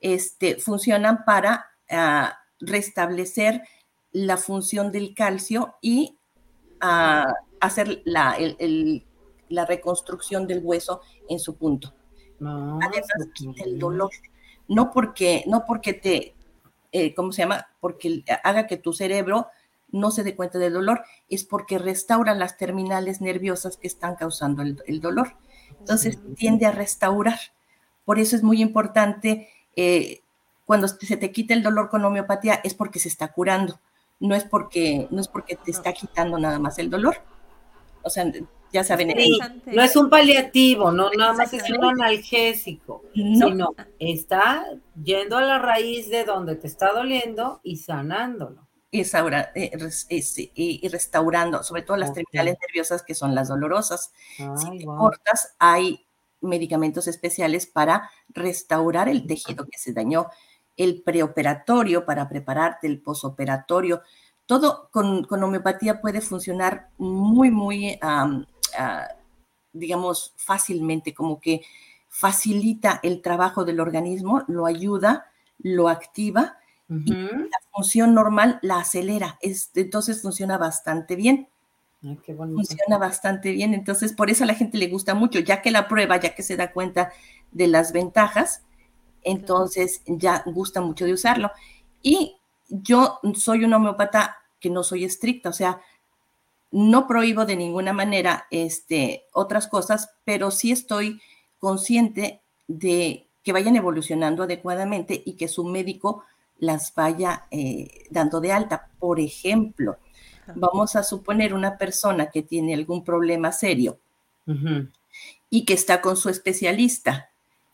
[0.00, 3.62] este, funcionan para ah, restablecer
[4.12, 6.18] la función del calcio y
[6.80, 8.36] ah, hacer la,
[9.48, 11.94] la, reconstrucción del hueso en su punto.
[12.40, 14.10] Además, quita el dolor.
[14.66, 16.34] No porque, no porque te,
[16.90, 17.68] eh, ¿cómo se llama?
[17.80, 19.48] Porque haga que tu cerebro
[19.92, 24.62] no se dé cuenta del dolor, es porque restaura las terminales nerviosas que están causando
[24.62, 25.36] el dolor.
[25.80, 27.38] Entonces tiende a restaurar.
[28.04, 30.20] Por eso es muy importante, eh,
[30.64, 33.80] cuando se te quita el dolor con homeopatía, es porque se está curando,
[34.20, 37.16] no es porque, no es porque te está quitando nada más el dolor.
[38.02, 38.30] O sea,
[38.72, 39.12] ya saben.
[39.66, 44.64] no es un paliativo, no nada más es un analgésico, sino está
[45.02, 48.66] yendo a la raíz de donde te está doliendo y sanándolo.
[48.92, 49.04] Y,
[50.54, 54.12] y, restaurando, sobre todo las terminales nerviosas que son las dolorosas.
[54.56, 56.06] si te cortas, hay
[56.40, 60.28] medicamentos especiales para restaurar el tejido que se dañó,
[60.76, 64.02] el preoperatorio para prepararte, el posoperatorio.
[64.46, 68.42] Todo con, homeopatía puede funcionar muy, muy, ah,
[69.72, 71.62] digamos, fácilmente, como que
[72.08, 76.56] facilita el trabajo del organismo, lo ayuda, lo activa
[76.90, 79.38] la función normal la acelera.
[79.74, 81.48] entonces funciona bastante bien.
[82.00, 83.74] funciona bastante bien.
[83.74, 86.42] Entonces, por eso a la gente le gusta mucho, ya que la prueba, ya que
[86.42, 87.12] se da cuenta
[87.52, 88.62] de las ventajas,
[89.22, 91.52] entonces ya gusta mucho de usarlo.
[92.02, 92.36] Y
[92.68, 95.80] yo soy una homeópata que no soy estricta, o sea,
[96.72, 101.20] no prohíbo de ninguna manera este, otras cosas, pero sí estoy
[101.58, 106.24] consciente de que vayan evolucionando adecuadamente y que su médico
[106.60, 108.88] las vaya eh, dando de alta.
[108.98, 109.98] Por ejemplo,
[110.54, 113.98] vamos a suponer una persona que tiene algún problema serio
[115.48, 117.30] y que está con su especialista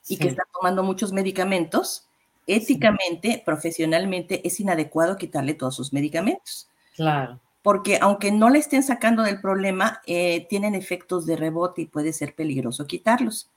[0.09, 2.07] y que está tomando muchos medicamentos,
[2.47, 6.69] éticamente, profesionalmente, es inadecuado quitarle todos sus medicamentos.
[6.95, 7.41] Claro.
[7.63, 12.13] Porque aunque no le estén sacando del problema, eh, tienen efectos de rebote y puede
[12.13, 13.51] ser peligroso quitarlos.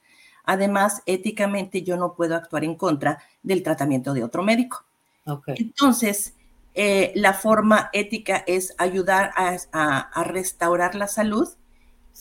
[0.44, 4.84] Además, éticamente yo no puedo actuar en contra del tratamiento de otro médico.
[5.48, 6.34] Entonces,
[6.76, 11.48] eh, la forma ética es ayudar a, restaurar la salud,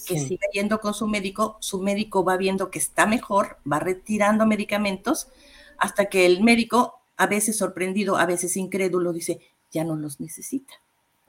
[0.06, 4.46] que siga yendo con su médico, su médico va viendo que está mejor, va retirando
[4.46, 5.28] medicamentos,
[5.76, 9.40] hasta que el médico, a veces sorprendido, a veces incrédulo, dice,
[9.70, 10.74] ya no los necesita.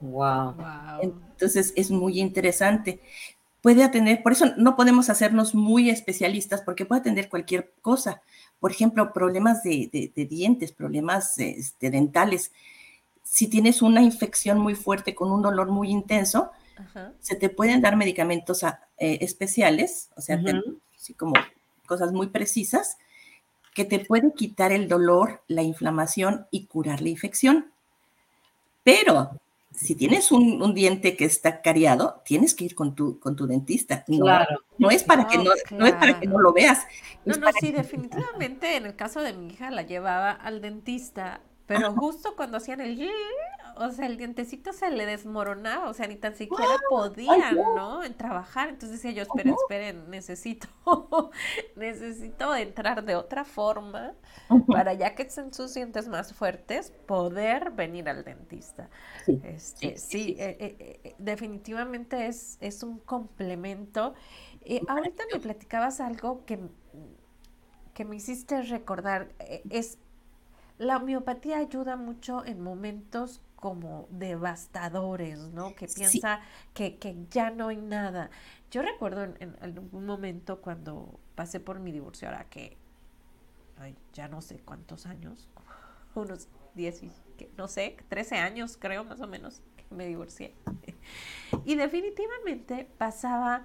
[0.00, 0.54] Wow.
[1.02, 3.00] Entonces es muy interesante.
[3.60, 8.22] Puede atender, por eso no podemos hacernos muy especialistas, porque puede atender cualquier cosa.
[8.60, 12.52] Por ejemplo, problemas de, dientes, problemas este, dentales.
[13.24, 16.50] Si tienes una infección muy fuerte con un dolor muy intenso,
[17.18, 20.40] se te pueden dar medicamentos ah, eh, especiales, o sea,
[20.96, 21.34] así como
[21.86, 22.96] cosas muy precisas,
[23.74, 27.72] que te pueden quitar el dolor, la inflamación y curar la infección.
[28.82, 29.40] Pero
[29.80, 34.04] si tienes un, diente que está cariado, tienes que ir con tu, con tu dentista.
[34.08, 34.60] No, claro.
[34.76, 36.86] no es para que no, no es para que no lo veas.
[37.24, 41.40] No, no, sí, definitivamente en el caso de mi hija la llevaba al dentista,
[41.70, 43.08] pero justo cuando hacían el
[43.76, 48.02] o sea, el dientecito se le desmoronaba, o sea, ni tan siquiera podían, ¿no?
[48.02, 48.68] En trabajar.
[48.68, 50.66] Entonces decía yo, esperen, esperen, necesito,
[51.76, 54.14] necesito entrar de otra forma
[54.66, 58.90] para ya que estén sus dientes más fuertes, poder venir al dentista.
[59.24, 64.14] Sí, este, sí, eh, eh, eh, definitivamente es, es un complemento.
[64.88, 66.58] ahorita me platicabas algo que,
[67.94, 69.28] que me hiciste recordar,
[69.70, 69.98] es
[70.80, 75.74] la homeopatía ayuda mucho en momentos como devastadores, ¿no?
[75.74, 76.40] Que piensa
[76.72, 78.30] que, ya no hay nada.
[78.70, 82.78] Yo recuerdo en, algún momento cuando pasé por mi divorcio, ahora que
[84.14, 85.50] ya no sé cuántos años,
[86.14, 87.02] unos 10,
[87.58, 90.54] no sé, 13 años creo más o menos que me divorcié.
[91.66, 93.64] Y definitivamente pasaba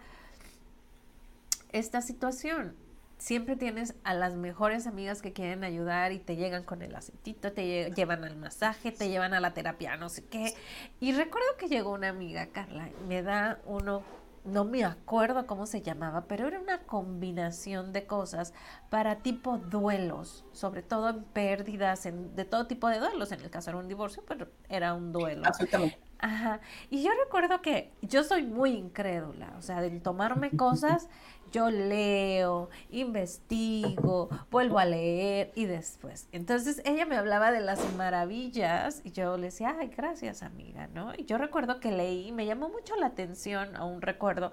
[1.71, 2.75] esta situación
[3.17, 7.51] siempre tienes a las mejores amigas que quieren ayudar y te llegan con el aceitito,
[7.51, 10.53] te llevan al masaje, te llevan a la terapia, no sé qué.
[10.99, 14.03] Y recuerdo que llegó una amiga, Carla, me da uno,
[14.43, 18.53] no me acuerdo cómo se llamaba, pero era una combinación de cosas
[18.89, 23.31] para tipo duelos, sobre todo en pérdidas, en, de todo tipo de duelos.
[23.31, 25.43] En el caso era un divorcio, pero era un duelo.
[25.45, 26.04] Absolutamente.
[26.19, 26.61] Ajá.
[26.89, 31.09] Y yo recuerdo que yo soy muy incrédula, o sea, de tomarme cosas
[31.55, 36.27] yo leo, investigo, vuelvo a leer y después.
[36.33, 41.13] Entonces ella me hablaba de las maravillas y yo le decía, ay, gracias amiga, ¿no?
[41.15, 44.51] Y yo recuerdo que leí, me llamó mucho la atención, aún recuerdo,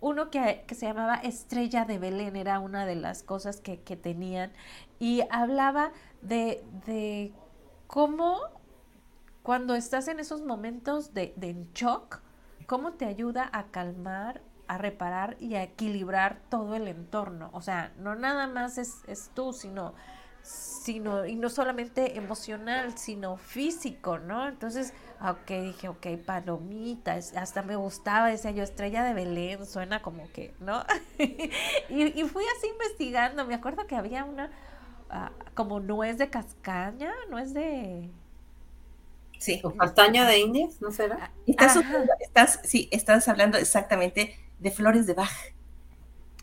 [0.00, 4.52] uno que, se llamaba Estrella de Belén, era una de las cosas que, tenían
[4.98, 7.32] y hablaba de, de
[7.86, 8.40] cómo
[9.44, 12.22] cuando estás en esos momentos de, de shock,
[12.66, 17.50] cómo te ayuda a calmar a reparar y a equilibrar todo el entorno.
[17.52, 19.92] O sea, no nada más es, es tú, sino,
[20.40, 24.48] sino, y no solamente emocional, sino físico, ¿no?
[24.48, 30.26] Entonces, ok, dije, ok, palomita, hasta me gustaba, decía yo, estrella de Belén, suena como
[30.32, 30.84] que, ¿no?
[31.18, 34.46] y, fui así investigando, me acuerdo que había una,
[35.10, 38.10] uh, como nuez de cascaña, nuez de...
[39.38, 39.60] Sí.
[39.62, 40.80] ¿O castaña de indias?
[40.80, 41.32] ¿No será?
[41.46, 41.78] Estás,
[42.20, 45.52] estás, sí, estás hablando exactamente de flores de Bach,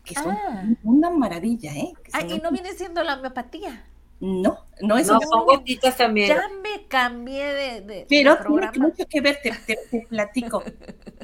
[0.04, 0.64] que son ah.
[0.84, 1.92] una maravilla, ¿eh?
[2.12, 3.84] Ah, y no viene siendo la homeopatía.
[4.20, 6.28] No, no es no, son gotitas también.
[6.28, 10.62] Ya me cambié de, Pero tiene mucho que ver, te, platico.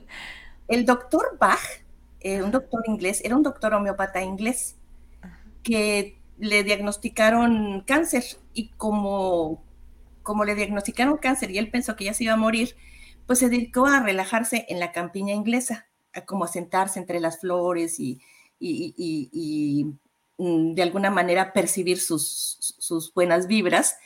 [0.69, 1.61] El doctor Bach,
[2.19, 4.75] eh, un doctor inglés, era un doctor homeopata inglés,
[5.63, 9.63] que le diagnosticaron cáncer y como,
[10.29, 12.77] como le diagnosticaron cáncer y él pensó que ya se iba a morir,
[13.25, 15.89] pues se dedicó a relajarse en la campiña inglesa
[16.27, 18.21] como a sentarse entre las flores y,
[20.37, 23.97] mm, de alguna manera percibir sus, sus buenas vibras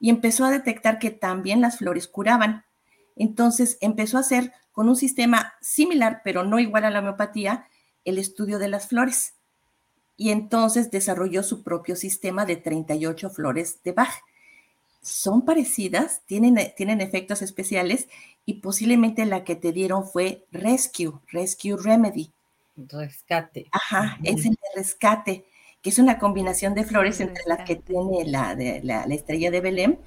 [0.00, 2.64] y empezó a detectar que también las flores curaban.
[3.14, 7.68] Entonces empezó a hacer con un sistema similar, pero no igual a la homeopatía,
[8.04, 9.34] el estudio de las flores.
[10.16, 14.24] Y entonces desarrolló su propio sistema de 38 flores de Bach
[15.02, 18.08] son parecidas, tienen, eh, tienen efectos especiales
[18.44, 22.32] y posiblemente la que te dieron fue Rescue, Rescue Remedy.
[22.76, 23.66] Rescate.
[23.72, 25.44] Ajá, es el de rescate,
[25.82, 29.98] que es una combinación de flores entre las que tiene la, la, estrella de Belém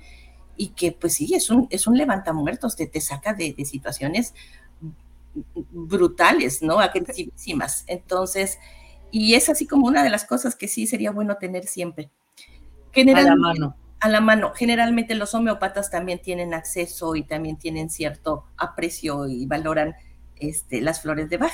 [0.55, 4.33] y que pues sí, es un, es un levantamuertos, te, te saca de, situaciones
[5.71, 6.79] brutales, ¿no?
[6.79, 7.83] Agresivísimas.
[7.87, 8.59] Entonces,
[9.11, 12.09] y es así como una de las cosas que sí sería bueno tener siempre.
[12.91, 14.51] Generalmente, a la mano a la mano.
[14.55, 19.95] Generalmente los homeopatas también tienen acceso y también tienen cierto aprecio y valoran
[20.37, 21.51] este, las flores de Bach.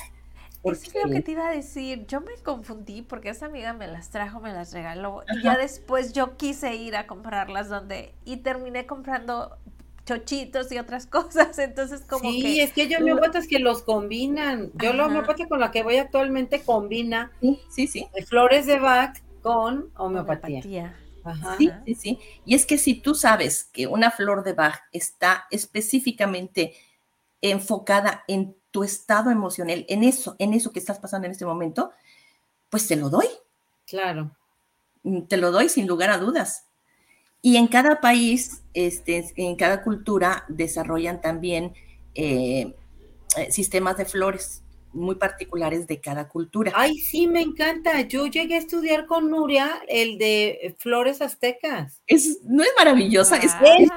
[0.63, 2.05] Es lo que te iba a decir.
[2.07, 5.23] Yo me confundí porque esa amiga me las trajo, me las regaló.
[5.33, 8.13] Y ya después yo quise ir a comprarlas donde.
[8.25, 9.57] Y terminé comprando
[10.05, 12.47] chochitos y otras cosas, entonces como sí, que...
[12.47, 14.71] Sí, es que hay homeópatas que los combinan.
[14.75, 17.31] Yo la homeópata con la que voy actualmente combina
[17.69, 20.95] sí, sí, flores de Bach con homeopatía.
[21.57, 22.19] Sí, sí, sí.
[22.45, 26.73] Y es que si tú sabes que una flor de Bach está específicamente
[27.41, 31.91] enfocada en tu estado emocional, en eso, en eso que estás pasando en este momento,
[32.69, 33.27] pues te lo doy.
[33.85, 34.35] Claro.
[35.03, 36.65] Mm, te lo doy sin lugar a dudas.
[37.41, 41.73] Y en cada país, este, en cada cultura, desarrollan también
[42.15, 42.75] eh,
[43.37, 44.63] eh, sistemas de flores
[44.93, 46.71] muy particulares de cada cultura.
[46.75, 48.01] Ay, sí, me encanta.
[48.01, 52.01] Yo llegué a estudiar con Nuria el de flores aztecas.
[52.07, 53.53] Es, no es maravillosa, es,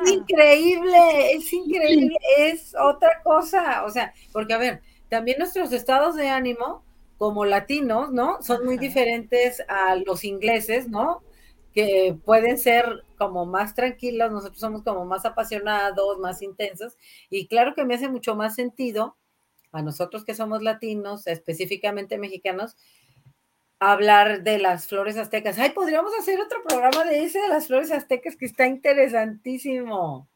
[0.07, 3.84] increíble, es increíble, es otra cosa.
[3.84, 6.84] O sea, porque a ver, también nuestros estados de ánimo
[7.18, 8.41] como latinos, ¿no?
[8.43, 11.22] Son muy diferentes a los ingleses, ¿no?
[11.74, 16.97] Que pueden ser como más tranquilos, nosotros somos como más apasionados, más intensos,
[17.28, 19.18] y claro que me hace mucho más sentido
[19.73, 22.77] a nosotros que somos latinos, específicamente mexicanos,
[23.79, 25.59] hablar de las flores aztecas.
[25.59, 30.29] Ay, podríamos hacer otro programa de ese de las flores aztecas que está interesantísimo.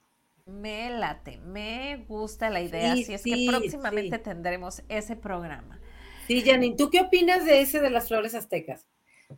[0.46, 5.80] Me late, me gusta la idea, así es que próximamente tendremos ese programa.
[6.26, 8.86] Sí, Janine, ¿tú qué opinas de ese de las flores aztecas?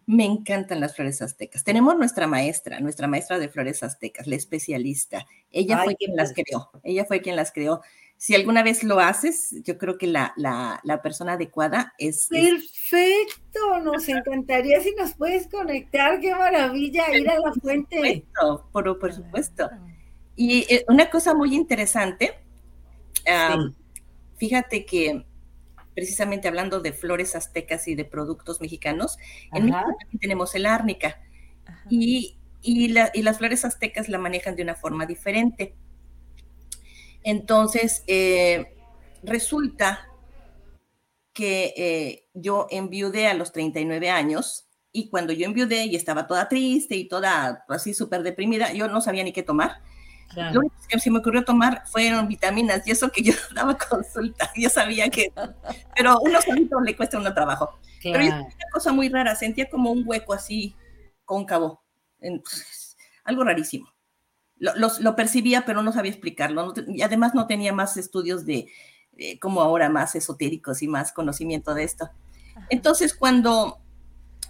[0.04, 1.64] Me encantan las flores aztecas.
[1.64, 5.26] Tenemos nuestra maestra, nuestra maestra de flores aztecas, la especialista.
[5.50, 6.70] Ella fue quien las creó.
[6.82, 7.82] Ella fue quien las creó
[8.18, 10.32] si alguna vez lo haces, yo creo que la,
[11.02, 12.28] persona adecuada es...
[12.28, 18.24] Perfecto, nos encantaría si nos puedes conectar, qué maravilla ir a la fuente.
[18.72, 19.68] Por, por supuesto.
[20.34, 22.38] Y eh, una cosa muy interesante,
[24.36, 25.24] fíjate que
[25.94, 29.18] precisamente hablando de flores aztecas y de productos mexicanos,
[29.52, 31.20] en México también tenemos el árnica
[31.88, 35.74] y, y las flores aztecas la manejan de una forma diferente.
[37.26, 38.76] Entonces, eh,
[39.24, 40.08] resulta
[41.32, 46.48] que eh, yo enviudé a los 39 años y cuando yo enviudé y estaba toda
[46.48, 49.82] triste y toda así súper deprimida, yo no sabía ni qué tomar.
[50.36, 54.48] Lo único que se me ocurrió tomar fueron vitaminas y eso que yo daba consulta,
[54.54, 55.32] yo sabía que,
[55.96, 57.76] pero uno solito le cuesta un trabajo.
[58.04, 60.76] Pero yo una cosa muy rara, sentía como un hueco así
[61.24, 61.82] cóncavo,
[63.24, 63.95] algo rarísimo
[64.58, 66.72] lo, percibía, pero no sabía explicarlo.
[66.88, 68.68] y además no tenía más estudios de,
[69.16, 72.10] eh, como ahora, más esotéricos y más conocimiento de esto.
[72.70, 73.78] Entonces, cuando,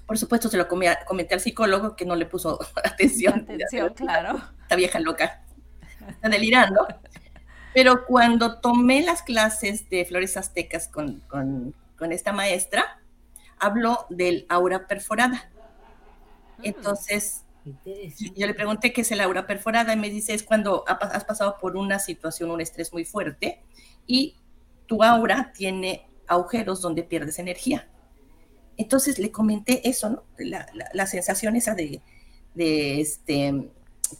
[0.06, 3.40] por supuesto, se lo comenté al psicólogo, que no le puso atención.
[3.40, 4.40] Atención, claro.
[4.62, 5.44] Esta vieja loca,
[6.08, 6.86] está delirando.
[7.74, 13.02] Pero cuando tomé las clases de flores aztecas con, con, con esta maestra,
[13.58, 15.50] habló del aura perforada.
[16.58, 16.62] Mm.
[16.62, 17.45] Entonces,
[18.34, 21.56] yo le pregunté qué es el aura perforada y me dice es cuando has pasado
[21.60, 23.62] por una situación, un estrés muy fuerte
[24.06, 24.36] y
[24.86, 27.88] tu aura tiene agujeros donde pierdes energía.
[28.76, 30.24] Entonces le comenté eso, ¿no?
[30.38, 32.00] La, sensación esa de,
[32.54, 33.70] este,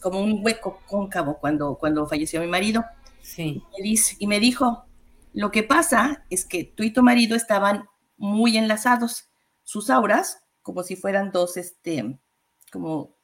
[0.01, 2.83] como un hueco cóncavo cuando, cuando falleció mi marido.
[3.21, 3.63] Sí.
[3.77, 4.85] Y me, dice, y me dijo,
[5.33, 7.85] lo que pasa es que tú y tu marido estaban
[8.17, 9.29] muy enlazados,
[9.63, 12.17] sus auras, como si fueran dos, este,
[12.71, 13.15] como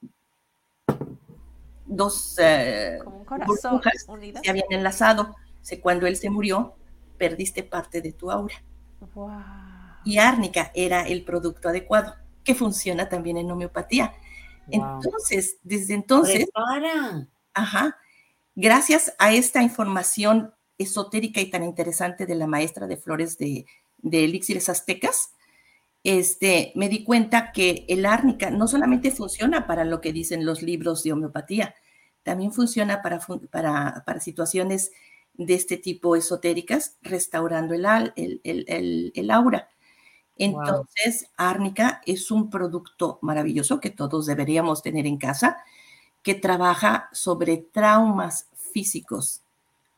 [1.86, 2.98] dos eh,
[4.42, 5.34] se habían enlazado.
[5.82, 6.74] cuando él se murió,
[7.18, 8.62] perdiste parte de tu aura.
[10.04, 14.14] Y árnica era el producto adecuado, que funciona también en homeopatía.
[14.68, 16.46] Entonces, desde entonces,
[17.52, 17.96] ajá,
[18.54, 23.66] gracias a esta información esotérica y tan interesante de la maestra de flores de,
[23.98, 25.32] de elixires aztecas,
[26.04, 30.62] este, me di cuenta que el árnica no solamente funciona para lo que dicen los
[30.62, 31.74] libros de homeopatía,
[32.22, 34.92] también funciona para, para, situaciones
[35.32, 37.84] de este tipo esotéricas, restaurando el,
[38.16, 39.68] el, el, aura.
[40.36, 45.58] Entonces, árnica es un producto maravilloso que todos deberíamos tener en casa,
[46.22, 49.42] que trabaja sobre traumas físicos,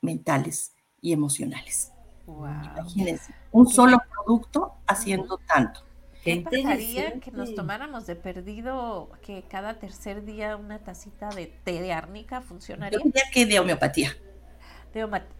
[0.00, 1.92] mentales y emocionales.
[2.26, 5.85] Imagínense, un solo producto haciendo tanto.
[6.26, 11.80] ¿Qué pasaría que nos tomáramos de perdido que cada tercer día una tacita de té
[11.80, 12.98] de árnica funcionaría?
[12.98, 14.16] Yo diría que de homeopatía.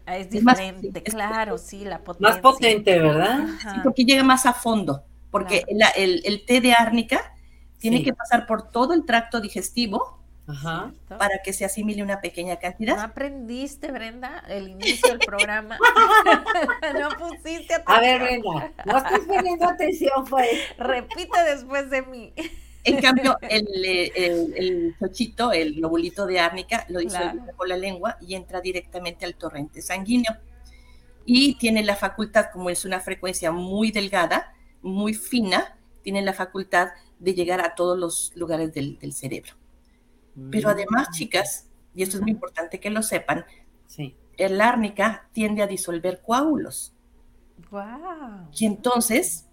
[0.05, 2.29] Ah, es diferente, claro, sí, la potencia.
[2.29, 3.47] Más potente, ¿verdad?
[3.61, 7.35] Sí, porque llega más a fondo, porque el, té de árnica
[7.79, 10.16] tiene que pasar por todo el tracto digestivo
[10.49, 10.93] Ajá.
[11.09, 12.97] para que se asimile una pequeña cantidad.
[12.97, 15.79] ¿No aprendiste, Brenda, el inicio del programa?
[17.01, 17.97] no pusiste atención.
[17.97, 20.49] A ver, Brenda, no estás poniendo atención, pues.
[20.79, 22.33] Repite después de mí.
[22.87, 23.67] En cambio, el,
[24.15, 29.35] el, chochito, el lobulito de árnica, lo disuelve con la lengua y entra directamente al
[29.35, 30.33] torrente sanguíneo.
[31.25, 36.91] Y tiene la facultad, como es una frecuencia muy delgada, muy fina, tiene la facultad
[37.19, 39.55] de llegar a todos los lugares del, cerebro.
[40.51, 43.45] Pero además, chicas, y esto es muy importante que lo sepan,
[44.37, 46.93] el árnica tiende a disolver coágulos.
[47.71, 48.49] Wow.
[48.53, 49.47] Y entonces,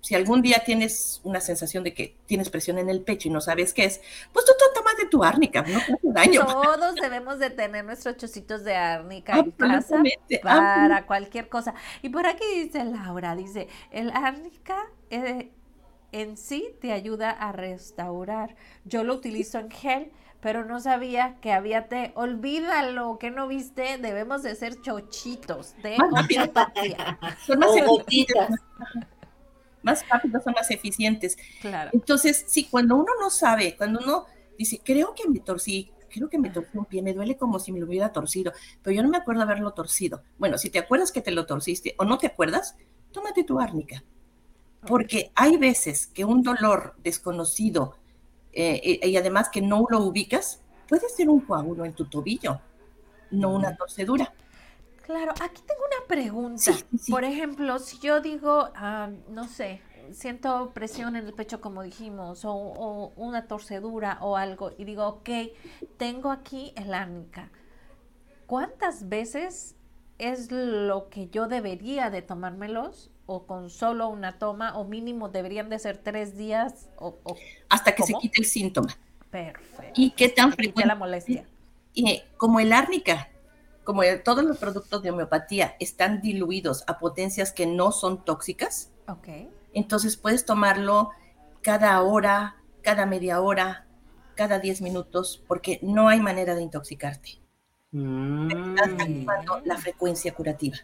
[0.00, 3.40] si algún día tienes una sensación de que tienes presión en el pecho y no
[3.40, 4.00] sabes qué es,
[4.32, 6.46] pues tú, tomas de tu árnica, no hace daño.
[6.46, 10.02] Todos debemos de tener nuestros chocitos de árnica en casa
[10.42, 11.74] para cualquier cosa.
[12.02, 15.50] Y por aquí dice Laura, dice, el árnica eh,
[16.12, 18.56] en sí te ayuda a restaurar.
[18.84, 22.12] Yo lo utilizo en gel pero no sabía que había té.
[22.14, 27.18] Olvídalo, que no viste, debemos de ser chochitos de homeopatía.
[27.46, 28.60] Son más eficientes.
[29.82, 31.36] Más rápidos, son más eficientes.
[31.60, 31.90] Claro.
[31.92, 34.26] Entonces, sí, cuando uno no sabe, cuando uno
[34.58, 37.72] dice, creo que me torcí, creo que me torcí un pie, me duele como si
[37.72, 40.22] me lo hubiera torcido, pero yo no me acuerdo haberlo torcido.
[40.36, 42.76] Bueno, si te acuerdas que te lo torciste o no te acuerdas,
[43.12, 44.02] tómate tu árnica.
[44.86, 47.96] Porque hay veces que un dolor desconocido,
[48.60, 52.60] eh, y además que no lo ubicas, puede ser un coágulo en tu tobillo,
[53.30, 54.32] no una torcedura.
[55.02, 56.72] Claro, aquí tengo una pregunta.
[57.08, 59.80] Por ejemplo, si yo digo, ah, no sé,
[60.12, 65.30] siento presión en el pecho, como dijimos, o, una torcedura o algo, y digo, ok,
[65.96, 67.50] tengo aquí el árnica.
[68.46, 69.76] ¿Cuántas veces
[70.18, 73.10] es lo que yo debería de tomármelos?
[73.30, 77.14] O con solo una toma o mínimo deberían de ser tres días o,
[77.68, 78.96] hasta que se quite el síntoma.
[79.30, 79.92] Perfecto.
[79.94, 80.88] ¿Y qué tan frecuente?
[80.88, 81.44] la molestia.
[81.92, 83.28] Y, como el árnica,
[83.84, 89.50] como todos los productos de homeopatía están diluidos a potencias que no son tóxicas, okay.
[89.74, 91.10] entonces puedes tomarlo
[91.60, 93.86] cada hora, cada media hora,
[94.36, 97.40] cada diez minutos, porque no hay manera de intoxicarte.
[97.90, 98.50] Mm.
[98.50, 100.78] Estás activando la frecuencia curativa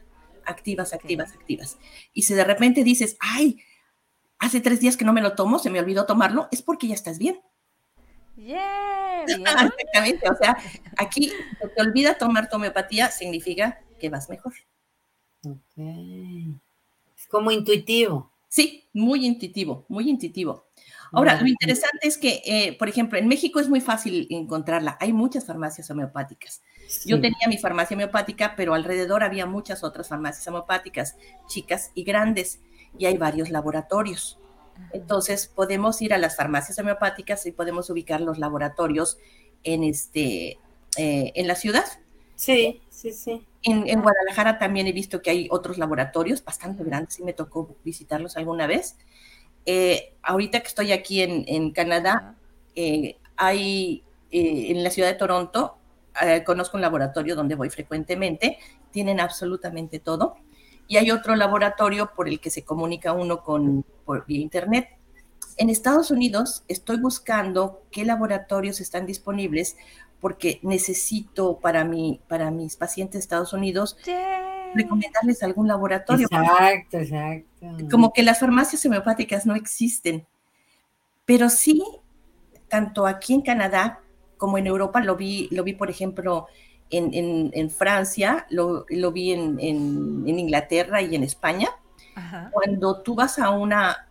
[0.46, 1.78] activas, activas, activas.
[2.12, 3.58] Y si de repente dices, ay,
[4.38, 6.94] hace tres días que no me lo tomo, se me olvidó tomarlo, es porque ya
[6.94, 7.40] estás bien.
[8.36, 10.56] Yeah, Exactamente, o sea,
[10.96, 14.52] aquí se te olvida tomar tu homeopatía, significa que vas mejor.
[17.16, 18.30] Es como intuitivo.
[18.48, 20.66] Sí, muy intuitivo, muy intuitivo.
[21.12, 24.96] Ahora, lo interesante es que, eh, por ejemplo, en México es muy fácil encontrarla.
[25.00, 26.62] Hay muchas farmacias homeopáticas.
[27.04, 31.16] Yo tenía mi farmacia homeopática, pero alrededor había muchas otras farmacias homeopáticas,
[31.46, 32.60] chicas y grandes,
[32.98, 34.38] y hay varios laboratorios.
[34.92, 39.18] Entonces, podemos ir a las farmacias homeopáticas y podemos ubicar los laboratorios
[39.62, 40.58] en, este,
[40.96, 41.84] eh, en la ciudad.
[42.34, 43.46] Sí, sí, sí.
[43.62, 47.76] En, en, Guadalajara también he visto que hay otros laboratorios bastante grandes, y me tocó
[47.84, 48.96] visitarlos alguna vez.
[49.66, 52.36] Eh, ahorita que estoy aquí en, Canadá,
[52.74, 55.76] eh, hay eh, en la ciudad de Toronto,
[56.44, 58.58] conozco un laboratorio donde voy frecuentemente,
[58.90, 60.36] tienen absolutamente todo.
[60.86, 64.88] Y hay otro laboratorio por el que se comunica uno con por vía internet.
[65.56, 69.76] En Estados Unidos estoy buscando qué laboratorios están disponibles
[70.20, 73.96] porque necesito para, mi, para mis pacientes de Estados Unidos
[74.74, 76.26] recomendarles algún laboratorio.
[76.30, 77.88] Exacto, exacto.
[77.90, 80.26] Como que las farmacias homeopáticas no existen,
[81.24, 81.84] pero sí,
[82.68, 84.00] tanto aquí en Canadá
[84.36, 86.46] como en Europa, lo vi, lo vi por ejemplo,
[86.90, 89.58] en, Francia, lo, vi en,
[90.26, 91.68] Inglaterra y en España.
[92.52, 94.08] Cuando tú vas a una,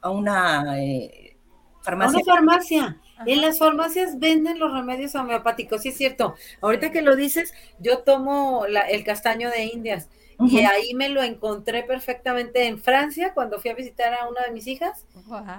[0.00, 1.36] a una eh,
[1.82, 2.18] farmacia.
[2.18, 2.98] A una farmacia.
[3.26, 6.34] En las farmacias venden los remedios homeopáticos, sí es cierto.
[6.60, 10.08] Ahorita que lo dices, yo tomo el castaño de Indias
[10.40, 14.52] y ahí me lo encontré perfectamente en Francia cuando fui a visitar a una de
[14.52, 15.06] mis hijas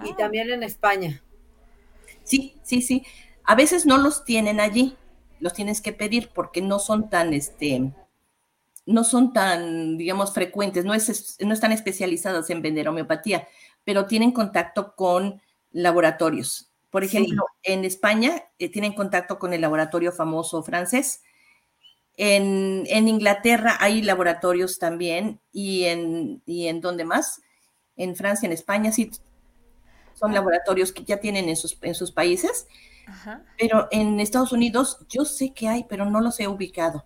[0.03, 1.21] y también en España.
[2.23, 3.05] Sí, sí, sí.
[3.43, 4.95] A veces no los tienen allí,
[5.39, 7.91] los tienes que pedir porque no son tan, este,
[8.85, 13.47] no son tan, digamos, frecuentes, no, es, no están especializados en vender homeopatía,
[13.83, 15.41] pero tienen contacto con
[15.71, 21.23] laboratorios por ejemplo, en España eh, tienen contacto con el laboratorio famoso francés.
[22.17, 27.41] En, Inglaterra hay laboratorios también y en, y en donde más,
[27.95, 29.09] en Francia, en España, sí,
[30.13, 30.33] son ah.
[30.35, 32.67] laboratorios que ya tienen en sus, en sus países.
[33.57, 37.05] Pero en Estados Unidos yo sé que hay, pero no los he ubicado.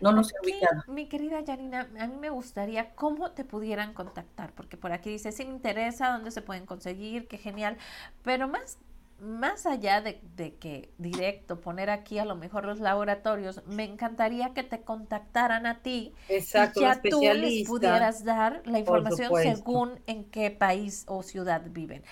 [0.00, 0.82] No los he ubicado.
[0.88, 5.30] Mi querida Yanina, a mí me gustaría cómo te pudieran contactar, porque por aquí dice,
[5.30, 7.76] si me interesa, dónde se pueden conseguir, qué genial.
[8.22, 8.78] Pero más
[9.20, 10.20] más allá de,
[10.58, 15.82] que directo poner aquí a lo mejor los laboratorios, me encantaría que te contactaran a
[15.82, 21.22] ti Exacto, y ya tú les pudieras dar la información según en qué país o
[21.22, 22.02] ciudad viven.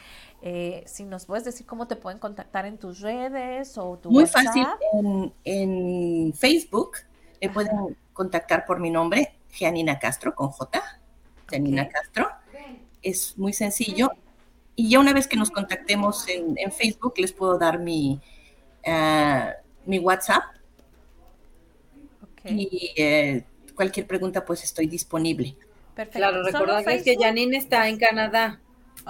[0.40, 4.26] Eh, si nos puedes decir cómo te pueden contactar en tus redes o tu Muy
[4.26, 4.66] fácil,
[5.44, 6.98] en, Facebook
[7.40, 10.82] me pueden contactar por mi nombre, Gianina Castro, con J,
[11.50, 12.28] Gianina Castro.
[13.02, 14.10] Es muy sencillo.
[14.76, 18.20] Y ya una vez que nos contactemos en, Facebook, les puedo dar mi,
[18.86, 19.50] uh,
[19.86, 20.42] mi WhatsApp.
[22.44, 25.56] Y eh, cualquier pregunta, pues estoy disponible.
[25.94, 26.18] Perfecto.
[26.18, 28.60] Claro, recordarles que Janine está en Canadá.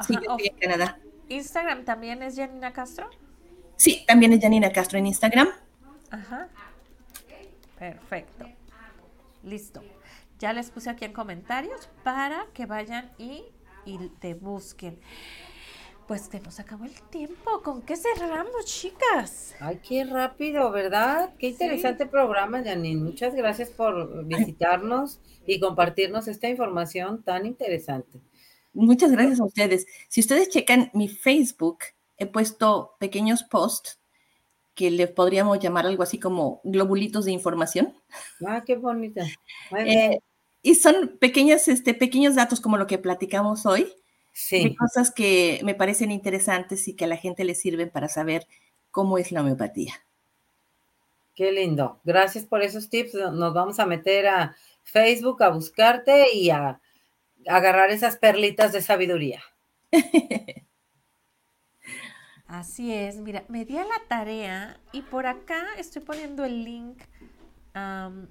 [0.07, 0.99] sí, yo estoy en Canadá.
[1.29, 3.09] ¿Instagram también es Janina Castro?
[3.77, 5.49] Sí, también es Janina Castro en Instagram.
[6.11, 6.49] Ajá.
[7.79, 8.47] Perfecto.
[9.43, 9.83] Listo.
[10.39, 13.45] Ya les puse aquí en comentarios para que vayan y,
[13.85, 15.01] y te busquen.
[16.07, 17.63] Pues se nos acabó el tiempo.
[17.63, 19.55] ¿Con qué cerramos, chicas?
[19.61, 21.35] Ay, qué rápido, ¿verdad?
[21.39, 23.03] Qué interesante programa, Janine.
[23.03, 28.21] Muchas gracias por visitarnos y compartirnos esta información tan interesante.
[28.79, 29.87] Muchas gracias a ustedes.
[30.09, 31.79] Si ustedes checan mi Facebook,
[32.17, 33.99] he puesto pequeños posts
[34.75, 37.93] que le podríamos llamar algo así como globulitos de información.
[38.47, 39.27] Ah, qué bonita.
[39.77, 40.21] Eh,
[40.63, 43.93] y son pequeños, este, pequeños datos como lo que platicamos hoy,
[44.33, 44.77] Sí.
[44.77, 48.47] cosas que me parecen interesantes y que a la gente le sirven para saber
[48.93, 49.95] cómo es la homeopatía.
[51.35, 51.99] Qué lindo.
[52.05, 53.15] Gracias por esos tips.
[53.15, 56.81] Nos vamos a meter a Facebook a buscarte y a
[57.49, 59.43] agarrar esas perlitas de sabiduría.
[62.47, 67.03] Así es, mira, me di a la tarea y por acá estoy poniendo el link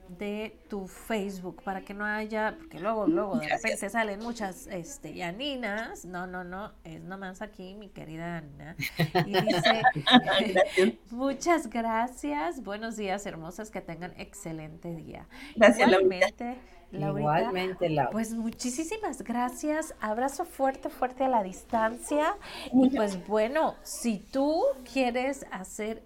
[0.10, 5.14] de tu Facebook para que no haya, porque luego, luego de repente salen muchas este,
[5.14, 8.76] Yaninas, no, no, no, es nomás aquí mi querida Ana,
[9.26, 9.82] y dice,
[11.12, 15.28] muchas gracias, buenos días hermosas, que tengan excelente día.
[15.56, 16.58] Gracias, Igualmente,
[16.92, 18.12] Igualmente, Laura.
[18.12, 19.94] Pues muchísimas gracias.
[20.00, 22.36] Abrazo fuerte, fuerte a la distancia.
[22.72, 26.04] Y pues bueno, si tú quieres hacer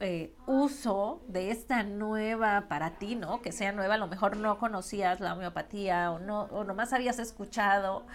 [0.00, 3.42] eh, uso de esta nueva para ti, ¿no?
[3.42, 7.18] Que sea nueva, a lo mejor no conocías la homeopatía o no, o nomás habías
[7.18, 8.06] escuchado,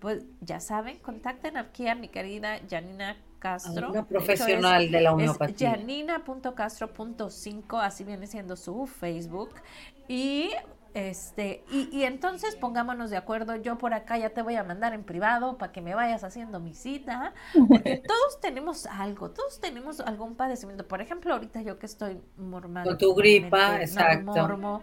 [0.00, 3.90] pues ya saben, contacten aquí a mi querida Janina Castro.
[3.90, 5.72] Una profesional de la homeopatía.
[5.72, 9.50] Janina.castro.5, así viene siendo su Facebook.
[10.08, 10.50] Y
[10.96, 14.94] este, y, y, entonces pongámonos de acuerdo, yo por acá ya te voy a mandar
[14.94, 17.34] en privado para que me vayas haciendo mi cita,
[17.68, 20.88] porque todos tenemos algo, todos tenemos algún padecimiento.
[20.88, 22.88] Por ejemplo, ahorita yo que estoy mormando.
[22.88, 24.24] Con tu gripa, exacto.
[24.24, 24.80] Mormo,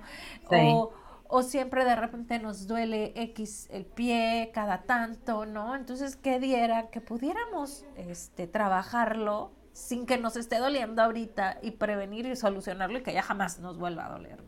[0.51, 0.93] o,
[1.30, 5.76] o siempre de repente nos duele X el pie cada tanto, ¿no?
[5.76, 6.91] Entonces, ¿qué diera?
[6.91, 13.01] Que pudiéramos este, trabajarlo sin que nos esté doliendo ahorita y prevenir y solucionarlo y
[13.01, 14.43] que ya jamás nos vuelva a doler.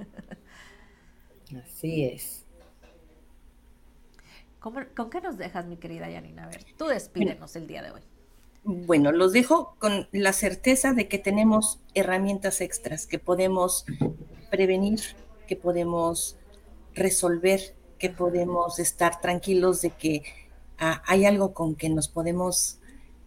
[1.56, 2.44] Así es.
[4.60, 6.44] ¿Con qué nos dejas, mi querida Yanina?
[6.44, 8.00] A ver, tú despídenos el día de hoy.
[8.64, 13.86] Bueno, los dejo con la certeza de que tenemos herramientas extras, que podemos
[14.50, 15.00] prevenir,
[15.46, 16.36] que podemos
[16.94, 17.60] resolver,
[17.98, 20.22] que podemos estar tranquilos de que
[20.78, 22.78] ah, hay algo con que nos podemos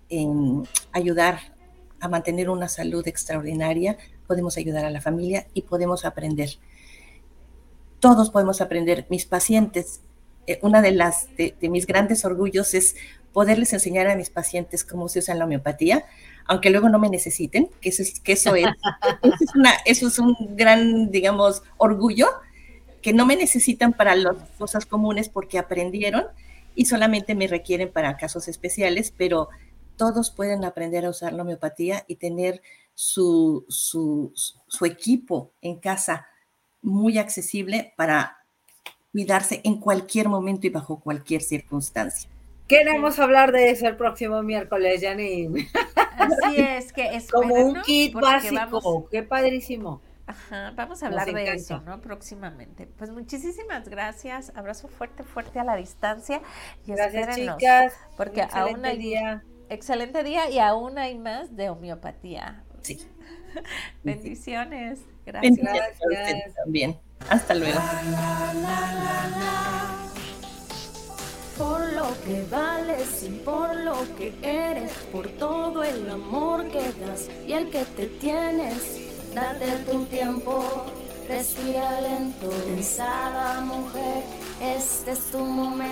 [0.10, 1.40] em, ayudar
[2.00, 3.98] a mantener una salud extraordinaria,
[4.28, 6.50] podemos ayudar a la familia y podemos aprender
[8.02, 9.06] todos podemos aprender.
[9.10, 10.02] Mis pacientes,
[10.48, 12.98] eh, una de las de, mis grandes orgullos es
[13.32, 16.04] poderles enseñar a mis pacientes cómo se usa la homeopatía,
[16.46, 18.66] aunque luego no me necesiten, que eso es, que eso es,
[19.86, 22.28] eso es, un gran, digamos, orgullo,
[23.02, 26.26] que no me necesitan para las cosas comunes porque aprendieron
[26.76, 29.48] y solamente me requieren para casos especiales, pero
[29.96, 32.62] todos pueden aprender a usar la homeopatía y tener
[32.96, 36.28] su, su, su equipo en casa
[36.82, 38.38] muy accesible para
[39.12, 42.30] cuidarse en cualquier momento y bajo cualquier circunstancia.
[42.68, 45.68] Queremos hablar de eso el próximo miércoles, Janine.
[46.18, 50.02] Así es, que es como un kit básico, qué padrísimo.
[50.26, 52.00] Ajá, vamos a hablar de eso, ¿no?
[52.00, 52.88] Próximamente.
[52.88, 56.42] Pues muchísimas gracias, abrazo fuerte, fuerte a la distancia
[56.88, 57.94] y gracias, chicas.
[58.16, 59.44] Porque aún hay día.
[59.68, 62.64] excelente día y aún hay más de homeopatía.
[62.82, 63.06] Sí.
[64.04, 65.00] Bendiciones.
[65.26, 65.56] Gracias.
[65.56, 66.98] Bendiciones también.
[67.30, 67.80] Hasta luego.
[71.58, 77.30] Por lo que vales y por lo que eres, por todo el amor que das
[77.46, 79.00] y el que te tienes,
[79.36, 80.86] date tu tiempo,
[81.28, 84.24] respira lento, pensada mujer,
[84.60, 85.92] este es tu momento.